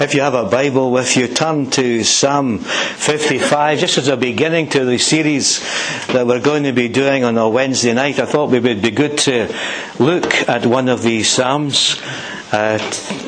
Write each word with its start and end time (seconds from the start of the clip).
If 0.00 0.12
you 0.12 0.22
have 0.22 0.34
a 0.34 0.42
Bible 0.44 0.90
with 0.90 1.16
you, 1.16 1.28
turn 1.28 1.70
to 1.70 2.02
Psalm 2.02 2.58
55. 2.58 3.78
Just 3.78 3.96
as 3.98 4.08
a 4.08 4.16
beginning 4.16 4.68
to 4.70 4.84
the 4.84 4.98
series 4.98 5.60
that 6.08 6.26
we're 6.26 6.40
going 6.40 6.64
to 6.64 6.72
be 6.72 6.88
doing 6.88 7.22
on 7.22 7.38
a 7.38 7.48
Wednesday 7.48 7.94
night, 7.94 8.18
I 8.18 8.26
thought 8.26 8.52
it 8.52 8.64
would 8.64 8.82
be 8.82 8.90
good 8.90 9.16
to 9.18 9.54
look 10.00 10.34
at 10.48 10.66
one 10.66 10.88
of 10.88 11.02
these 11.02 11.30
Psalms 11.30 12.02
uh, 12.50 12.78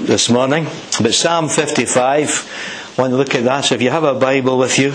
this 0.07 0.29
morning. 0.29 0.65
But 1.01 1.15
Psalm 1.15 1.49
55, 1.49 2.95
I 2.98 3.01
want 3.01 3.12
to 3.12 3.17
look 3.17 3.37
at 3.37 3.45
that. 3.45 3.67
So 3.67 3.77
if 3.77 3.83
you 3.83 3.91
have 3.91 4.03
a 4.03 4.14
Bible 4.14 4.59
with 4.59 4.77
you, 4.77 4.93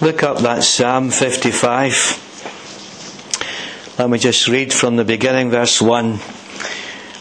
look 0.00 0.22
up 0.22 0.38
that 0.38 0.64
Psalm 0.64 1.10
55. 1.10 3.94
Let 3.98 4.08
me 4.08 4.18
just 4.18 4.48
read 4.48 4.72
from 4.72 4.96
the 4.96 5.04
beginning, 5.04 5.50
verse 5.50 5.82
1. 5.82 6.18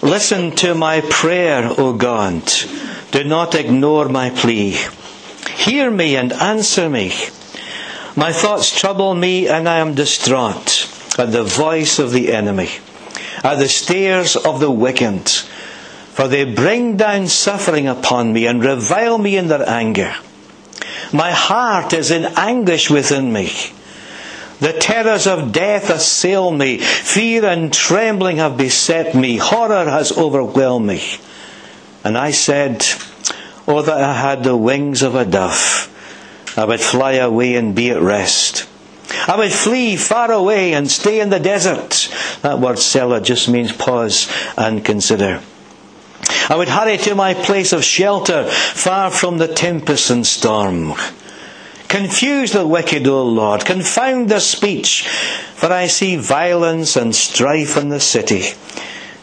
Listen 0.02 0.52
to 0.52 0.74
my 0.74 1.02
prayer, 1.02 1.70
O 1.78 1.92
God. 1.92 2.50
Do 3.14 3.24
not 3.24 3.54
ignore 3.54 4.10
my 4.10 4.32
plea. 4.32 4.76
Hear 5.56 5.92
me 5.92 6.16
and 6.16 6.34
answer 6.34 6.90
me. 6.90 7.14
My 8.16 8.34
thoughts 8.34 8.76
trouble 8.76 9.14
me 9.14 9.48
and 9.48 9.70
I 9.70 9.78
am 9.78 9.94
distraught 9.94 10.90
at 11.20 11.32
the 11.32 11.44
voice 11.44 12.00
of 12.00 12.12
the 12.12 12.34
enemy, 12.34 12.70
at 13.44 13.60
the 13.60 13.70
stares 13.70 14.36
of 14.36 14.60
the 14.60 14.72
wicked. 14.72 15.30
For 15.30 16.28
they 16.28 16.44
bring 16.44 16.98
down 16.98 17.28
suffering 17.28 17.88
upon 17.88 18.34
me 18.34 18.48
and 18.48 18.66
revile 18.66 19.20
me 19.20 19.38
in 19.38 19.48
their 19.48 19.70
anger. 19.70 20.16
My 21.12 21.30
heart 21.30 21.94
is 21.94 22.10
in 22.10 22.26
anguish 22.36 22.90
within 22.90 23.32
me. 23.32 23.52
The 24.60 24.74
terrors 24.74 25.28
of 25.28 25.52
death 25.52 25.92
assail 25.92 26.50
me. 26.50 26.80
Fear 26.80 27.46
and 27.46 27.72
trembling 27.72 28.38
have 28.38 28.58
beset 28.58 29.14
me. 29.14 29.38
Horror 29.38 29.86
has 29.86 30.18
overwhelmed 30.18 30.88
me. 30.88 31.04
And 32.04 32.18
I 32.18 32.32
said, 32.32 32.86
Oh, 33.68 33.82
that 33.82 34.02
I 34.02 34.14
had 34.14 34.44
the 34.44 34.58
wings 34.58 35.02
of 35.02 35.16
a 35.16 35.26
dove. 35.26 35.90
I 36.58 36.66
would 36.66 36.82
fly 36.82 37.14
away 37.14 37.56
and 37.56 37.74
be 37.74 37.90
at 37.90 38.02
rest. 38.02 38.68
I 39.28 39.38
would 39.38 39.54
flee 39.54 39.96
far 39.96 40.32
away 40.32 40.74
and 40.74 40.90
stay 40.90 41.20
in 41.20 41.30
the 41.30 41.40
desert. 41.40 42.10
That 42.42 42.60
word 42.60 42.80
Selah 42.80 43.22
just 43.22 43.48
means 43.48 43.72
pause 43.72 44.30
and 44.58 44.84
consider. 44.84 45.42
I 46.50 46.56
would 46.56 46.68
hurry 46.68 46.98
to 46.98 47.16
my 47.16 47.34
place 47.34 47.72
of 47.72 47.84
shelter, 47.84 48.44
far 48.46 49.12
from 49.12 49.38
the 49.38 49.48
tempest 49.48 50.10
and 50.10 50.28
storm. 50.28 50.94
Confuse 51.88 52.52
the 52.52 52.68
wicked, 52.68 53.08
O 53.08 53.24
Lord. 53.24 53.66
Confound 53.66 54.30
their 54.30 54.40
speech, 54.40 55.08
for 55.56 55.72
I 55.72 55.88
see 55.88 56.16
violence 56.16 56.96
and 56.96 57.16
strife 57.16 57.78
in 57.78 57.90
the 57.90 58.00
city. 58.00 58.54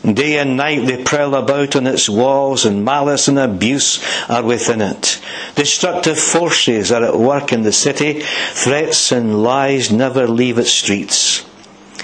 Day 0.03 0.39
and 0.39 0.57
night 0.57 0.87
they 0.87 1.03
prowl 1.03 1.35
about 1.35 1.77
on 1.77 1.87
its 1.87 2.09
walls, 2.09 2.65
and 2.65 2.85
malice 2.85 3.29
and 3.29 3.39
abuse 3.39 4.03
are 4.31 4.43
within 4.43 4.81
it. 4.81 5.21
Destructive 5.57 6.19
forces 6.19 6.91
are 6.91 7.05
at 7.05 7.19
work 7.19 7.53
in 7.53 7.63
the 7.63 7.73
city. 7.73 8.21
Threats 8.23 9.13
and 9.13 9.43
lies 9.43 9.93
never 9.93 10.27
leave 10.27 10.59
its 10.59 10.73
streets. 10.73 11.45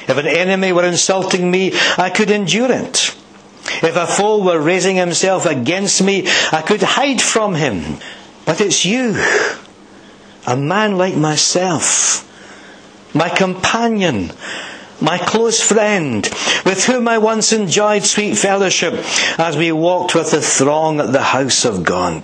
If 0.08 0.19
an 0.19 0.27
enemy 0.27 0.72
were 0.72 0.84
insulting 0.84 1.50
me, 1.50 1.72
I 1.97 2.11
could 2.11 2.30
endure 2.30 2.70
it. 2.70 3.16
If 3.83 3.97
a 3.97 4.06
foe 4.06 4.44
were 4.44 4.60
raising 4.60 4.97
himself 4.97 5.47
against 5.47 6.03
me, 6.03 6.28
I 6.53 6.62
could 6.62 6.83
hide 6.83 7.20
from 7.20 7.55
him. 7.55 7.98
But 8.44 8.60
it's 8.60 8.84
you, 8.84 9.14
a 10.47 10.56
man 10.56 10.97
like 10.97 11.16
myself, 11.16 12.22
my 13.14 13.28
companion, 13.28 14.31
my 15.00 15.19
close 15.19 15.61
friend, 15.61 16.25
with 16.64 16.84
whom 16.84 17.08
I 17.08 17.19
once 17.19 17.52
enjoyed 17.52 18.05
sweet 18.05 18.36
fellowship 18.36 18.94
as 19.38 19.56
we 19.56 19.72
walked 19.72 20.14
with 20.14 20.30
the 20.30 20.41
throng 20.41 21.00
at 21.00 21.12
the 21.12 21.22
house 21.22 21.64
of 21.64 21.84
God. 21.84 22.22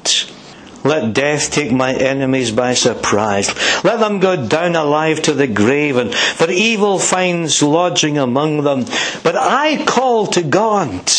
Let 0.85 1.15
death 1.15 1.53
take 1.53 1.71
my 1.71 1.95
enemies 1.95 2.51
by 2.51 2.75
surprise. 2.75 3.49
Let 3.85 4.01
them 4.01 4.19
go 4.19 4.49
down 4.49 4.75
alive 4.75 5.23
to 5.23 5.33
the 5.33 5.47
grave, 5.47 5.97
and 5.97 6.13
for 6.13 6.51
evil 6.51 6.99
finds 6.99 7.63
lodging 7.63 8.19
among 8.19 8.65
them. 8.65 8.87
But 9.23 9.37
I 9.37 9.85
call 9.85 10.27
to 10.29 10.43
God, 10.43 11.11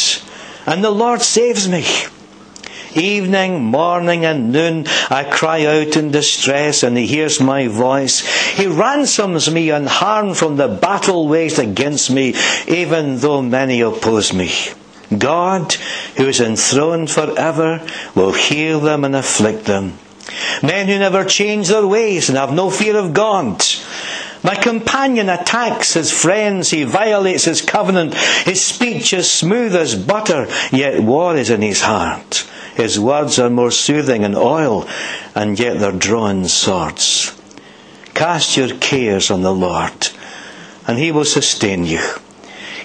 and 0.65 0.83
the 0.83 0.91
Lord 0.91 1.21
saves 1.21 1.69
me. 1.69 1.85
Evening, 2.95 3.63
morning, 3.63 4.25
and 4.25 4.51
noon, 4.51 4.85
I 5.09 5.23
cry 5.23 5.65
out 5.65 5.97
in 5.97 6.11
distress, 6.11 6.83
and 6.83 6.97
He 6.97 7.07
hears 7.07 7.39
my 7.39 7.67
voice. 7.67 8.25
He 8.55 8.67
ransoms 8.67 9.49
me 9.49 9.69
unharmed 9.69 10.37
from 10.37 10.57
the 10.57 10.67
battle 10.67 11.27
waged 11.27 11.59
against 11.59 12.11
me, 12.11 12.35
even 12.67 13.17
though 13.17 13.41
many 13.41 13.81
oppose 13.81 14.33
me. 14.33 14.51
God, 15.17 15.73
who 16.17 16.27
is 16.27 16.39
enthroned 16.39 17.09
forever, 17.09 17.85
will 18.15 18.33
heal 18.33 18.79
them 18.79 19.03
and 19.03 19.15
afflict 19.15 19.65
them. 19.65 19.97
Men 20.61 20.87
who 20.87 20.99
never 20.99 21.25
change 21.25 21.67
their 21.67 21.85
ways 21.85 22.29
and 22.29 22.37
have 22.37 22.53
no 22.53 22.69
fear 22.69 22.97
of 22.97 23.13
God. 23.13 23.63
My 24.43 24.55
companion 24.55 25.29
attacks 25.29 25.93
his 25.93 26.11
friends, 26.11 26.69
he 26.69 26.83
violates 26.83 27.45
his 27.45 27.61
covenant, 27.61 28.13
his 28.13 28.63
speech 28.63 29.13
is 29.13 29.31
smooth 29.31 29.75
as 29.75 29.95
butter, 29.95 30.47
yet 30.71 31.01
war 31.01 31.35
is 31.37 31.49
in 31.49 31.61
his 31.61 31.81
heart. 31.81 32.45
His 32.75 32.99
words 32.99 33.39
are 33.39 33.49
more 33.49 33.71
soothing 33.71 34.21
than 34.23 34.35
oil, 34.35 34.87
and 35.35 35.59
yet 35.59 35.79
they're 35.79 35.91
drawn 35.91 36.45
swords. 36.45 37.39
Cast 38.13 38.57
your 38.57 38.75
cares 38.77 39.31
on 39.31 39.41
the 39.41 39.53
Lord, 39.53 40.09
and 40.87 40.97
he 40.97 41.11
will 41.11 41.25
sustain 41.25 41.85
you. 41.85 42.01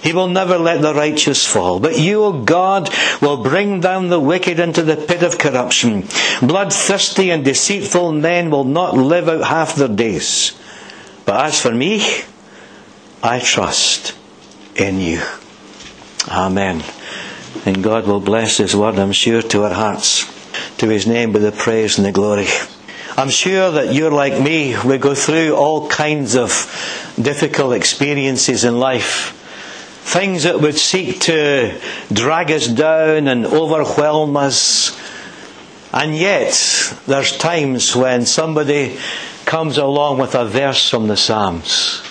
He 0.01 0.13
will 0.13 0.29
never 0.29 0.57
let 0.57 0.81
the 0.81 0.93
righteous 0.93 1.45
fall. 1.45 1.79
But 1.79 1.99
you, 1.99 2.23
O 2.23 2.43
God, 2.43 2.89
will 3.21 3.43
bring 3.43 3.81
down 3.81 4.07
the 4.07 4.19
wicked 4.19 4.59
into 4.59 4.81
the 4.81 4.95
pit 4.95 5.23
of 5.23 5.37
corruption. 5.37 6.07
Bloodthirsty 6.41 7.31
and 7.31 7.43
deceitful 7.43 8.13
men 8.13 8.49
will 8.49 8.63
not 8.63 8.95
live 8.95 9.27
out 9.27 9.43
half 9.43 9.75
their 9.75 9.89
days. 9.89 10.57
But 11.25 11.45
as 11.45 11.61
for 11.61 11.73
me, 11.73 12.01
I 13.21 13.39
trust 13.39 14.15
in 14.75 15.01
you. 15.01 15.21
Amen. 16.29 16.83
And 17.65 17.83
God 17.83 18.07
will 18.07 18.19
bless 18.19 18.57
His 18.57 18.75
word, 18.75 18.97
I'm 18.99 19.11
sure, 19.11 19.41
to 19.41 19.63
our 19.63 19.73
hearts. 19.73 20.25
To 20.77 20.87
His 20.87 21.07
name 21.07 21.33
be 21.33 21.39
the 21.39 21.51
praise 21.51 21.97
and 21.97 22.05
the 22.05 22.11
glory. 22.11 22.47
I'm 23.17 23.29
sure 23.29 23.71
that 23.71 23.93
you're 23.93 24.11
like 24.11 24.41
me. 24.41 24.75
We 24.85 24.97
go 24.97 25.13
through 25.13 25.55
all 25.55 25.89
kinds 25.89 26.35
of 26.35 26.49
difficult 27.21 27.73
experiences 27.73 28.63
in 28.63 28.79
life. 28.79 29.35
Things 30.03 30.43
that 30.43 30.61
would 30.61 30.77
seek 30.77 31.19
to 31.21 31.77
drag 32.11 32.51
us 32.51 32.67
down 32.67 33.27
and 33.27 33.45
overwhelm 33.45 34.37
us. 34.37 34.97
And 35.91 36.15
yet, 36.15 36.53
there's 37.07 37.37
times 37.37 37.95
when 37.95 38.25
somebody 38.25 38.97
comes 39.45 39.77
along 39.77 40.19
with 40.19 40.35
a 40.35 40.45
verse 40.45 40.89
from 40.89 41.07
the 41.07 41.17
Psalms. 41.17 42.03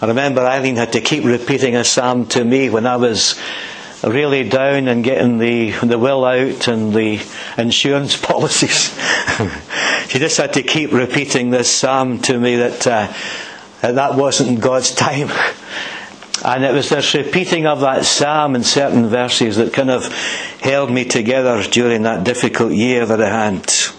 I 0.00 0.06
remember 0.06 0.40
Eileen 0.40 0.76
had 0.76 0.92
to 0.94 1.00
keep 1.00 1.24
repeating 1.24 1.76
a 1.76 1.84
psalm 1.84 2.26
to 2.28 2.44
me 2.44 2.70
when 2.70 2.86
I 2.86 2.96
was 2.96 3.40
really 4.02 4.48
down 4.48 4.88
and 4.88 5.02
getting 5.02 5.38
the, 5.38 5.72
the 5.72 5.98
will 5.98 6.24
out 6.24 6.68
and 6.68 6.92
the 6.92 7.20
insurance 7.56 8.16
policies. 8.20 8.94
she 10.08 10.18
just 10.18 10.36
had 10.36 10.52
to 10.54 10.62
keep 10.62 10.92
repeating 10.92 11.50
this 11.50 11.70
psalm 11.72 12.20
to 12.20 12.38
me 12.38 12.56
that 12.56 12.86
uh, 12.86 13.12
that 13.80 14.14
wasn't 14.14 14.60
God's 14.60 14.94
time. 14.94 15.30
And 16.44 16.64
it 16.64 16.72
was 16.72 16.90
this 16.90 17.14
repeating 17.14 17.66
of 17.66 17.80
that 17.80 18.04
psalm 18.04 18.54
in 18.54 18.62
certain 18.62 19.08
verses 19.08 19.56
that 19.56 19.72
kind 19.72 19.90
of 19.90 20.06
held 20.60 20.90
me 20.90 21.04
together 21.04 21.62
during 21.62 22.02
that 22.02 22.24
difficult 22.24 22.72
year 22.72 23.06
that 23.06 23.22
I 23.22 23.28
had. 23.28 23.95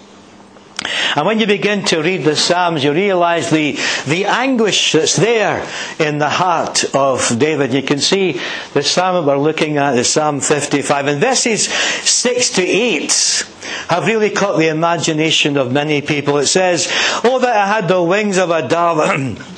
And 1.16 1.26
when 1.26 1.40
you 1.40 1.46
begin 1.46 1.84
to 1.86 2.02
read 2.02 2.24
the 2.24 2.36
Psalms, 2.36 2.84
you 2.84 2.92
realize 2.92 3.50
the, 3.50 3.78
the 4.06 4.26
anguish 4.26 4.92
that's 4.92 5.16
there 5.16 5.66
in 5.98 6.18
the 6.18 6.28
heart 6.28 6.94
of 6.94 7.38
David. 7.38 7.72
You 7.72 7.82
can 7.82 7.98
see 7.98 8.40
the 8.74 8.82
Psalm 8.82 9.26
we're 9.26 9.38
looking 9.38 9.78
at, 9.78 9.92
the 9.92 10.04
Psalm 10.04 10.40
55. 10.40 11.06
And 11.06 11.20
verses 11.20 11.68
6 11.68 12.50
to 12.50 12.62
8 12.62 13.46
have 13.88 14.06
really 14.06 14.30
caught 14.30 14.58
the 14.58 14.68
imagination 14.68 15.56
of 15.56 15.72
many 15.72 16.00
people. 16.00 16.38
It 16.38 16.46
says, 16.46 16.88
Oh, 17.24 17.38
that 17.40 17.56
I 17.56 17.66
had 17.66 17.88
the 17.88 18.02
wings 18.02 18.38
of 18.38 18.50
a 18.50 18.66
dove. 18.66 19.54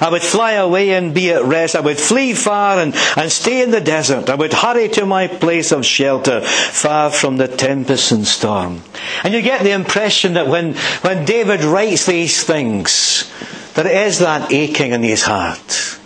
I 0.00 0.08
would 0.10 0.22
fly 0.22 0.52
away 0.52 0.90
and 0.90 1.14
be 1.14 1.30
at 1.30 1.44
rest. 1.44 1.76
I 1.76 1.80
would 1.80 1.98
flee 1.98 2.34
far 2.34 2.78
and, 2.78 2.94
and 3.16 3.30
stay 3.30 3.62
in 3.62 3.70
the 3.70 3.80
desert. 3.80 4.28
I 4.28 4.34
would 4.34 4.52
hurry 4.52 4.88
to 4.90 5.06
my 5.06 5.28
place 5.28 5.72
of 5.72 5.86
shelter, 5.86 6.40
far 6.40 7.10
from 7.10 7.36
the 7.36 7.48
tempest 7.48 8.12
and 8.12 8.26
storm. 8.26 8.82
And 9.22 9.32
you 9.32 9.42
get 9.42 9.62
the 9.62 9.70
impression 9.70 10.34
that 10.34 10.48
when, 10.48 10.74
when 11.02 11.24
David 11.24 11.62
writes 11.64 12.06
these 12.06 12.42
things, 12.42 13.30
there 13.74 13.86
is 13.86 14.18
that 14.18 14.52
aching 14.52 14.92
in 14.92 15.02
his 15.02 15.22
heart. 15.22 15.98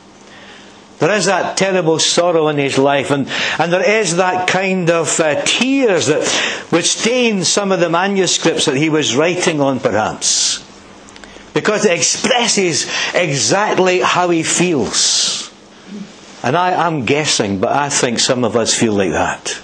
There 0.99 1.11
is 1.11 1.27
that 1.27 1.57
terrible 1.57 1.99
sorrow 1.99 2.49
in 2.49 2.57
his 2.57 2.79
life, 2.79 3.11
and, 3.11 3.29
and 3.59 3.73
there 3.73 4.01
is 4.01 4.17
that 4.17 4.49
kind 4.49 4.91
of 4.91 5.21
uh, 5.21 5.43
tears 5.45 6.07
that 6.07 6.69
would 6.73 6.87
stain 6.87 7.45
some 7.45 7.71
of 7.71 7.81
the 7.81 7.91
manuscripts 7.91 8.65
that 8.65 8.77
he 8.77 8.89
was 8.89 9.15
writing 9.15 9.61
on, 9.61 9.79
perhaps 9.79 10.66
because 11.57 11.87
it 11.87 11.93
expresses 11.93 12.87
exactly 13.15 14.01
how 14.01 14.29
he 14.29 14.43
feels. 14.43 15.51
And 16.43 16.55
I, 16.55 16.87
am 16.87 17.07
guessing, 17.07 17.61
but 17.61 17.73
I 17.73 17.89
think 17.89 18.19
some 18.19 18.45
of 18.45 18.57
us 18.57 18.75
feel 18.75 18.93
like 18.93 19.13
that. 19.13 19.59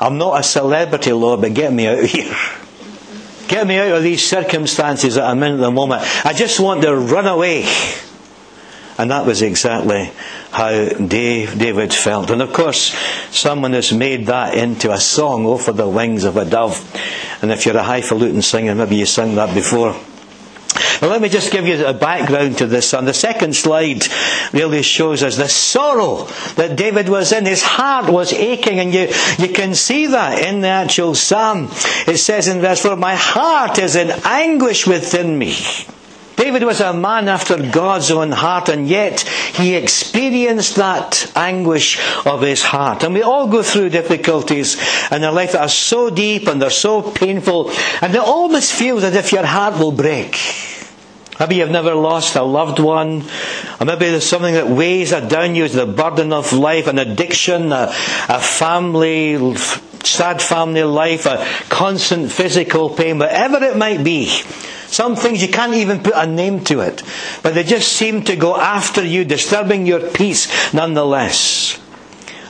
I'm 0.00 0.16
not 0.16 0.38
a 0.38 0.44
celebrity, 0.44 1.10
Lord, 1.10 1.40
but 1.40 1.54
get 1.54 1.72
me 1.72 1.88
out 1.88 1.98
of 1.98 2.04
here. 2.08 2.36
Get 3.48 3.66
me 3.66 3.78
out 3.78 3.96
of 3.96 4.04
these 4.04 4.24
circumstances 4.24 5.16
that 5.16 5.24
I'm 5.24 5.42
in 5.42 5.54
at 5.54 5.58
the 5.58 5.72
moment. 5.72 6.02
I 6.24 6.34
just 6.34 6.60
want 6.60 6.82
to 6.82 6.94
run 6.94 7.26
away. 7.26 7.64
And 8.96 9.10
that 9.10 9.26
was 9.26 9.42
exactly 9.42 10.12
how 10.52 10.88
Dave, 10.88 11.58
David 11.58 11.92
felt. 11.92 12.30
And 12.30 12.40
of 12.40 12.52
course, 12.52 12.94
someone 13.32 13.72
has 13.72 13.92
made 13.92 14.26
that 14.26 14.54
into 14.54 14.92
a 14.92 15.00
song, 15.00 15.46
Oh, 15.46 15.58
for 15.58 15.72
the 15.72 15.88
wings 15.88 16.22
of 16.22 16.36
a 16.36 16.44
dove. 16.44 16.78
And 17.42 17.50
if 17.50 17.66
you're 17.66 17.76
a 17.76 17.82
highfalutin 17.82 18.40
singer, 18.42 18.76
maybe 18.76 18.94
you 18.94 19.06
sung 19.06 19.34
that 19.34 19.52
before. 19.52 19.96
Well, 21.00 21.10
let 21.10 21.22
me 21.22 21.28
just 21.28 21.52
give 21.52 21.66
you 21.66 21.84
a 21.86 21.94
background 21.94 22.58
to 22.58 22.66
this. 22.66 22.94
On 22.94 23.04
the 23.04 23.14
second 23.14 23.54
slide 23.54 24.06
really 24.52 24.82
shows 24.82 25.22
us 25.22 25.36
the 25.36 25.48
sorrow 25.48 26.26
that 26.56 26.76
David 26.76 27.08
was 27.08 27.32
in. 27.32 27.46
His 27.46 27.62
heart 27.62 28.10
was 28.10 28.32
aching, 28.32 28.78
and 28.78 28.92
you, 28.92 29.08
you 29.38 29.52
can 29.52 29.74
see 29.74 30.06
that 30.08 30.42
in 30.42 30.60
the 30.60 30.68
actual 30.68 31.14
psalm. 31.14 31.68
It 32.06 32.18
says 32.18 32.48
in 32.48 32.60
verse 32.60 32.82
4, 32.82 32.96
My 32.96 33.14
heart 33.14 33.78
is 33.78 33.96
in 33.96 34.10
anguish 34.24 34.86
within 34.86 35.38
me. 35.38 35.54
David 36.36 36.64
was 36.64 36.80
a 36.80 36.92
man 36.92 37.28
after 37.28 37.56
God's 37.70 38.10
own 38.10 38.32
heart, 38.32 38.68
and 38.68 38.88
yet 38.88 39.20
he 39.20 39.74
experienced 39.74 40.76
that 40.76 41.30
anguish 41.36 42.00
of 42.26 42.40
his 42.40 42.62
heart. 42.62 43.04
And 43.04 43.14
we 43.14 43.22
all 43.22 43.46
go 43.46 43.62
through 43.62 43.90
difficulties 43.90 44.76
in 45.12 45.22
our 45.22 45.32
life 45.32 45.52
that 45.52 45.60
are 45.60 45.68
so 45.68 46.10
deep 46.10 46.48
and 46.48 46.60
they're 46.60 46.70
so 46.70 47.02
painful, 47.02 47.70
and 48.00 48.14
it 48.14 48.20
almost 48.20 48.72
feels 48.72 49.04
as 49.04 49.14
if 49.14 49.32
your 49.32 49.46
heart 49.46 49.78
will 49.78 49.92
break. 49.92 50.36
Maybe 51.40 51.56
you've 51.56 51.70
never 51.70 51.94
lost 51.94 52.36
a 52.36 52.42
loved 52.42 52.78
one, 52.78 53.24
or 53.80 53.86
maybe 53.86 54.10
there's 54.10 54.26
something 54.26 54.54
that 54.54 54.68
weighs 54.68 55.10
down 55.10 55.54
you, 55.54 55.66
the 55.66 55.86
burden 55.86 56.32
of 56.32 56.52
life, 56.52 56.86
an 56.86 56.98
addiction, 56.98 57.72
a, 57.72 57.92
a 58.28 58.38
family, 58.40 59.56
sad 60.04 60.42
family 60.42 60.82
life, 60.82 61.26
a 61.26 61.44
constant 61.68 62.30
physical 62.30 62.90
pain, 62.90 63.18
whatever 63.18 63.64
it 63.64 63.76
might 63.76 64.04
be. 64.04 64.28
Some 64.86 65.16
things 65.16 65.40
you 65.40 65.48
can't 65.48 65.72
even 65.74 66.00
put 66.02 66.12
a 66.14 66.26
name 66.26 66.64
to 66.64 66.80
it, 66.80 67.02
but 67.42 67.54
they 67.54 67.64
just 67.64 67.90
seem 67.90 68.24
to 68.24 68.36
go 68.36 68.54
after 68.54 69.02
you, 69.02 69.24
disturbing 69.24 69.86
your 69.86 70.10
peace 70.10 70.74
nonetheless. 70.74 71.81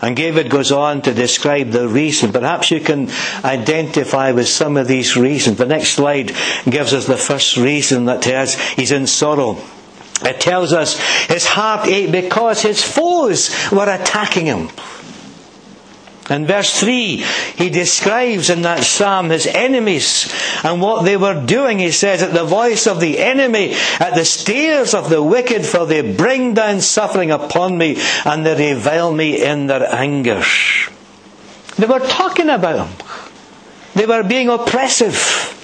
And 0.03 0.17
David 0.17 0.51
goes 0.51 0.73
on 0.73 1.01
to 1.03 1.15
describe 1.15 1.71
the 1.71 1.89
reason. 1.89 2.33
Perhaps 2.33 2.73
you 2.73 2.81
can 2.81 3.09
identify 3.45 4.33
with 4.33 4.49
some 4.49 4.77
of 4.77 4.89
these 4.89 5.17
reasons. 5.17 5.59
The 5.59 5.67
next 5.67 5.91
slide 5.91 6.33
gives 6.69 6.93
us 6.93 7.07
the 7.07 7.17
first 7.17 7.57
reason 7.57 8.07
that 8.07 8.25
has, 8.25 8.55
he's 8.71 8.91
in 8.91 9.07
sorrow. 9.07 9.59
It 10.25 10.41
tells 10.41 10.73
us 10.73 10.99
his 11.27 11.47
heart 11.47 11.87
ached 11.87 12.11
because 12.13 12.63
his 12.63 12.83
foes 12.83 13.55
were 13.71 13.89
attacking 13.89 14.47
him. 14.47 14.69
In 16.31 16.47
verse 16.47 16.79
3, 16.79 17.17
he 17.57 17.69
describes 17.69 18.49
in 18.49 18.63
that 18.63 18.85
psalm 18.85 19.31
his 19.31 19.47
enemies 19.47 20.33
and 20.63 20.81
what 20.81 21.05
they 21.05 21.17
were 21.17 21.45
doing. 21.45 21.81
He 21.81 21.91
says, 21.91 22.23
At 22.23 22.33
the 22.33 22.45
voice 22.45 22.87
of 22.87 23.01
the 23.01 23.19
enemy, 23.19 23.75
at 23.99 24.15
the 24.15 24.25
stares 24.25 24.95
of 24.95 25.11
the 25.11 25.23
wicked, 25.23 25.67
for 25.67 25.85
they 25.85 26.15
bring 26.15 26.55
down 26.55 26.81
suffering 26.81 27.33
upon 27.33 27.77
me 27.77 28.01
and 28.25 28.47
they 28.47 28.75
revile 28.75 29.13
me 29.13 29.43
in 29.43 29.67
their 29.67 29.93
anger. 29.93 30.43
They 31.77 31.87
were 31.87 31.99
talking 32.01 32.51
about 32.51 32.87
him. 32.87 32.97
They 33.95 34.07
were 34.07 34.23
being 34.23 34.49
oppressive. 34.49 35.59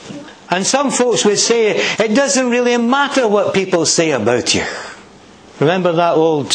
And 0.51 0.67
some 0.67 0.91
folks 0.91 1.25
would 1.25 1.39
say, 1.39 1.77
it 1.77 2.15
doesn't 2.15 2.51
really 2.51 2.77
matter 2.79 3.29
what 3.29 3.55
people 3.55 3.87
say 3.87 4.11
about 4.11 4.55
you. 4.55 4.65
Remember 5.61 5.93
that 5.93 6.15
old 6.15 6.55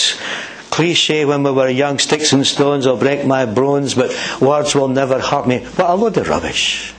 cliche 0.74 1.24
when 1.24 1.44
we 1.44 1.52
were 1.52 1.70
young, 1.70 2.00
sticks 2.00 2.34
and 2.34 2.48
stones 2.48 2.88
will 2.88 2.98
break 2.98 3.28
my 3.28 3.46
bones, 3.46 3.94
but 3.94 4.10
words 4.42 4.74
will 4.74 4.88
never 4.88 5.20
hurt 5.20 5.48
me. 5.48 5.60
What 5.60 5.90
a 5.90 5.94
load 5.94 6.18
of 6.18 6.28
rubbish. 6.28 6.96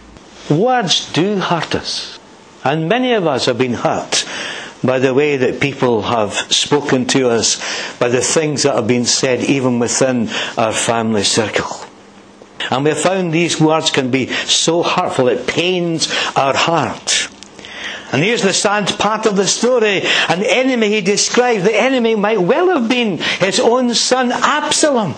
Words 0.48 1.12
do 1.12 1.40
hurt 1.40 1.74
us. 1.74 2.20
And 2.62 2.88
many 2.88 3.14
of 3.14 3.26
us 3.26 3.46
have 3.46 3.58
been 3.58 3.74
hurt 3.74 4.24
by 4.84 5.00
the 5.00 5.12
way 5.12 5.36
that 5.38 5.60
people 5.60 6.02
have 6.02 6.34
spoken 6.52 7.06
to 7.06 7.30
us, 7.30 7.58
by 7.98 8.08
the 8.08 8.20
things 8.20 8.62
that 8.62 8.76
have 8.76 8.86
been 8.86 9.06
said 9.06 9.40
even 9.42 9.80
within 9.80 10.28
our 10.56 10.72
family 10.72 11.24
circle. 11.24 11.76
And 12.70 12.84
we 12.84 12.90
have 12.90 13.00
found 13.00 13.32
these 13.32 13.60
words 13.60 13.90
can 13.90 14.12
be 14.12 14.28
so 14.28 14.84
hurtful, 14.84 15.26
it 15.26 15.48
pains 15.48 16.12
our 16.36 16.54
heart. 16.54 17.28
And 18.14 18.22
here's 18.22 18.42
the 18.42 18.52
sad 18.52 18.96
part 18.96 19.26
of 19.26 19.34
the 19.34 19.44
story. 19.44 20.02
An 20.28 20.44
enemy 20.44 20.88
he 20.88 21.00
described. 21.00 21.64
The 21.64 21.74
enemy 21.74 22.14
might 22.14 22.40
well 22.40 22.68
have 22.68 22.88
been 22.88 23.18
his 23.18 23.58
own 23.58 23.92
son 23.92 24.30
Absalom. 24.30 25.16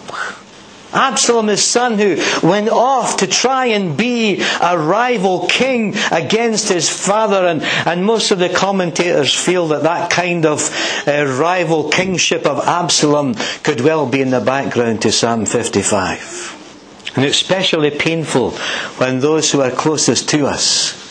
Absalom, 0.94 1.48
his 1.48 1.62
son, 1.62 1.98
who 1.98 2.16
went 2.42 2.70
off 2.70 3.18
to 3.18 3.26
try 3.26 3.66
and 3.66 3.98
be 3.98 4.42
a 4.62 4.78
rival 4.78 5.46
king 5.46 5.94
against 6.10 6.70
his 6.70 6.88
father. 6.88 7.46
And, 7.46 7.62
and 7.62 8.02
most 8.02 8.30
of 8.30 8.38
the 8.38 8.48
commentators 8.48 9.34
feel 9.34 9.68
that 9.68 9.82
that 9.82 10.10
kind 10.10 10.46
of 10.46 10.70
uh, 11.06 11.26
rival 11.26 11.90
kingship 11.90 12.46
of 12.46 12.66
Absalom 12.66 13.34
could 13.62 13.82
well 13.82 14.06
be 14.06 14.22
in 14.22 14.30
the 14.30 14.40
background 14.40 15.02
to 15.02 15.12
Psalm 15.12 15.44
55. 15.44 17.12
And 17.14 17.26
it's 17.26 17.42
especially 17.42 17.90
painful 17.90 18.52
when 18.96 19.20
those 19.20 19.52
who 19.52 19.60
are 19.60 19.70
closest 19.70 20.30
to 20.30 20.46
us 20.46 21.05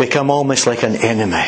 become 0.00 0.30
almost 0.30 0.66
like 0.66 0.82
an 0.82 0.96
enemy. 0.96 1.46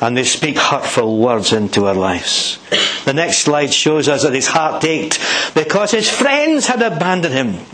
And 0.00 0.16
they 0.16 0.24
speak 0.24 0.58
hurtful 0.58 1.18
words 1.18 1.52
into 1.52 1.86
our 1.86 1.94
lives. 1.94 2.58
The 3.04 3.14
next 3.14 3.38
slide 3.38 3.72
shows 3.72 4.08
us 4.08 4.22
that 4.22 4.34
his 4.34 4.46
heart 4.46 4.84
ached 4.84 5.18
because 5.54 5.90
his 5.90 6.10
friends 6.10 6.66
had 6.66 6.82
abandoned 6.82 7.34
him. 7.34 7.66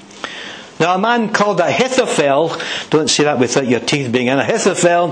Now, 0.79 0.94
a 0.94 0.99
man 0.99 1.32
called 1.32 1.61
Ahithophel, 1.61 2.56
don't 2.88 3.08
say 3.08 3.25
that 3.25 3.38
without 3.38 3.67
your 3.67 3.81
teeth 3.81 4.11
being 4.12 4.29
in, 4.29 4.38
Ahithophel 4.38 5.08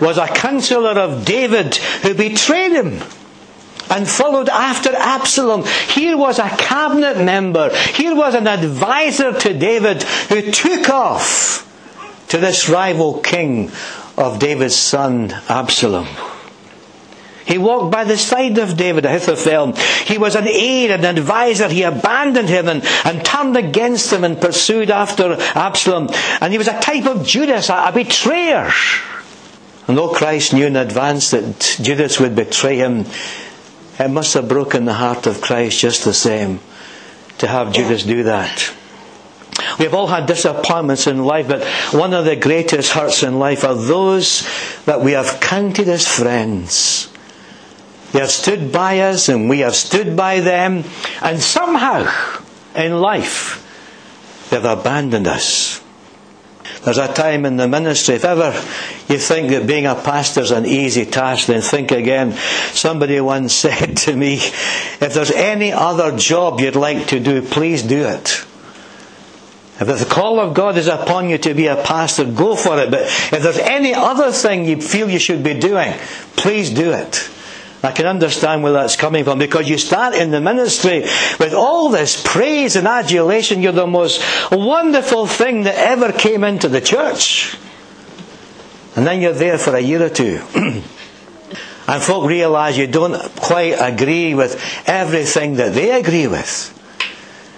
was 0.00 0.18
a 0.18 0.26
counselor 0.26 0.90
of 0.90 1.24
David 1.24 1.76
who 1.76 2.14
betrayed 2.14 2.72
him 2.72 3.00
and 3.88 4.08
followed 4.08 4.48
after 4.48 4.94
Absalom. 4.94 5.64
Here 5.88 6.16
was 6.16 6.38
a 6.38 6.48
cabinet 6.50 7.18
member, 7.24 7.74
here 7.94 8.14
was 8.14 8.34
an 8.34 8.46
advisor 8.46 9.32
to 9.32 9.58
David 9.58 10.02
who 10.02 10.50
took 10.50 10.90
off 10.90 11.65
to 12.28 12.38
this 12.38 12.68
rival 12.68 13.20
king 13.20 13.70
of 14.16 14.38
David's 14.38 14.76
son, 14.76 15.30
Absalom. 15.48 16.06
He 17.46 17.58
walked 17.58 17.92
by 17.92 18.02
the 18.02 18.18
side 18.18 18.58
of 18.58 18.76
David, 18.76 19.06
Ahithophel. 19.06 19.72
He 20.04 20.18
was 20.18 20.34
an 20.34 20.48
aide, 20.48 20.90
an 20.90 21.04
advisor. 21.04 21.68
He 21.68 21.84
abandoned 21.84 22.48
him 22.48 22.68
and, 22.68 22.84
and 23.04 23.24
turned 23.24 23.56
against 23.56 24.12
him 24.12 24.24
and 24.24 24.40
pursued 24.40 24.90
after 24.90 25.36
Absalom. 25.54 26.08
And 26.40 26.52
he 26.52 26.58
was 26.58 26.66
a 26.66 26.80
type 26.80 27.06
of 27.06 27.24
Judas, 27.24 27.68
a, 27.68 27.84
a 27.86 27.92
betrayer. 27.92 28.68
And 29.86 29.96
though 29.96 30.12
Christ 30.12 30.54
knew 30.54 30.66
in 30.66 30.74
advance 30.74 31.30
that 31.30 31.78
Judas 31.80 32.18
would 32.18 32.34
betray 32.34 32.78
him, 32.78 33.06
it 34.00 34.10
must 34.10 34.34
have 34.34 34.48
broken 34.48 34.84
the 34.84 34.94
heart 34.94 35.28
of 35.28 35.40
Christ 35.40 35.78
just 35.78 36.04
the 36.04 36.12
same 36.12 36.58
to 37.38 37.46
have 37.46 37.72
Judas 37.72 38.02
do 38.02 38.24
that. 38.24 38.74
We 39.78 39.84
have 39.84 39.94
all 39.94 40.06
had 40.06 40.26
disappointments 40.26 41.06
in 41.06 41.24
life, 41.24 41.48
but 41.48 41.64
one 41.92 42.14
of 42.14 42.24
the 42.24 42.36
greatest 42.36 42.92
hurts 42.92 43.22
in 43.22 43.38
life 43.38 43.64
are 43.64 43.74
those 43.74 44.48
that 44.86 45.02
we 45.02 45.12
have 45.12 45.40
counted 45.40 45.88
as 45.88 46.06
friends. 46.06 47.12
They 48.12 48.20
have 48.20 48.30
stood 48.30 48.72
by 48.72 49.00
us 49.00 49.28
and 49.28 49.50
we 49.50 49.60
have 49.60 49.74
stood 49.74 50.16
by 50.16 50.40
them, 50.40 50.84
and 51.20 51.40
somehow 51.40 52.10
in 52.74 53.00
life 53.00 53.62
they've 54.50 54.64
abandoned 54.64 55.26
us. 55.26 55.82
There's 56.84 56.98
a 56.98 57.12
time 57.12 57.44
in 57.44 57.56
the 57.56 57.68
ministry, 57.68 58.14
if 58.14 58.24
ever 58.24 58.52
you 59.08 59.18
think 59.18 59.50
that 59.50 59.66
being 59.66 59.86
a 59.86 59.94
pastor 59.94 60.40
is 60.40 60.52
an 60.52 60.66
easy 60.66 61.04
task, 61.04 61.48
then 61.48 61.60
think 61.60 61.90
again. 61.90 62.32
Somebody 62.72 63.20
once 63.20 63.52
said 63.64 63.96
to 63.98 64.16
me, 64.16 64.34
if 64.34 65.12
there's 65.12 65.32
any 65.32 65.72
other 65.72 66.16
job 66.16 66.60
you'd 66.60 66.76
like 66.76 67.08
to 67.08 67.20
do, 67.20 67.42
please 67.42 67.82
do 67.82 68.06
it. 68.06 68.46
If 69.78 69.86
the 69.98 70.06
call 70.06 70.40
of 70.40 70.54
God 70.54 70.78
is 70.78 70.86
upon 70.86 71.28
you 71.28 71.36
to 71.38 71.52
be 71.52 71.66
a 71.66 71.76
pastor, 71.76 72.24
go 72.24 72.56
for 72.56 72.78
it. 72.80 72.90
But 72.90 73.02
if 73.02 73.42
there's 73.42 73.58
any 73.58 73.92
other 73.92 74.32
thing 74.32 74.64
you 74.64 74.80
feel 74.80 75.10
you 75.10 75.18
should 75.18 75.42
be 75.42 75.52
doing, 75.58 75.92
please 76.36 76.70
do 76.70 76.92
it. 76.92 77.28
I 77.82 77.92
can 77.92 78.06
understand 78.06 78.62
where 78.62 78.72
that's 78.72 78.96
coming 78.96 79.24
from 79.24 79.38
because 79.38 79.68
you 79.68 79.76
start 79.76 80.14
in 80.14 80.30
the 80.30 80.40
ministry 80.40 81.02
with 81.38 81.52
all 81.52 81.90
this 81.90 82.20
praise 82.24 82.74
and 82.74 82.88
adulation. 82.88 83.60
You're 83.62 83.72
the 83.72 83.86
most 83.86 84.22
wonderful 84.50 85.26
thing 85.26 85.64
that 85.64 85.74
ever 85.76 86.10
came 86.10 86.42
into 86.42 86.68
the 86.68 86.80
church. 86.80 87.56
And 88.96 89.06
then 89.06 89.20
you're 89.20 89.34
there 89.34 89.58
for 89.58 89.76
a 89.76 89.80
year 89.80 90.02
or 90.02 90.08
two. 90.08 90.40
and 91.86 92.02
folk 92.02 92.26
realize 92.26 92.78
you 92.78 92.86
don't 92.86 93.14
quite 93.36 93.76
agree 93.78 94.34
with 94.34 94.58
everything 94.88 95.56
that 95.56 95.74
they 95.74 95.90
agree 96.00 96.26
with 96.28 96.72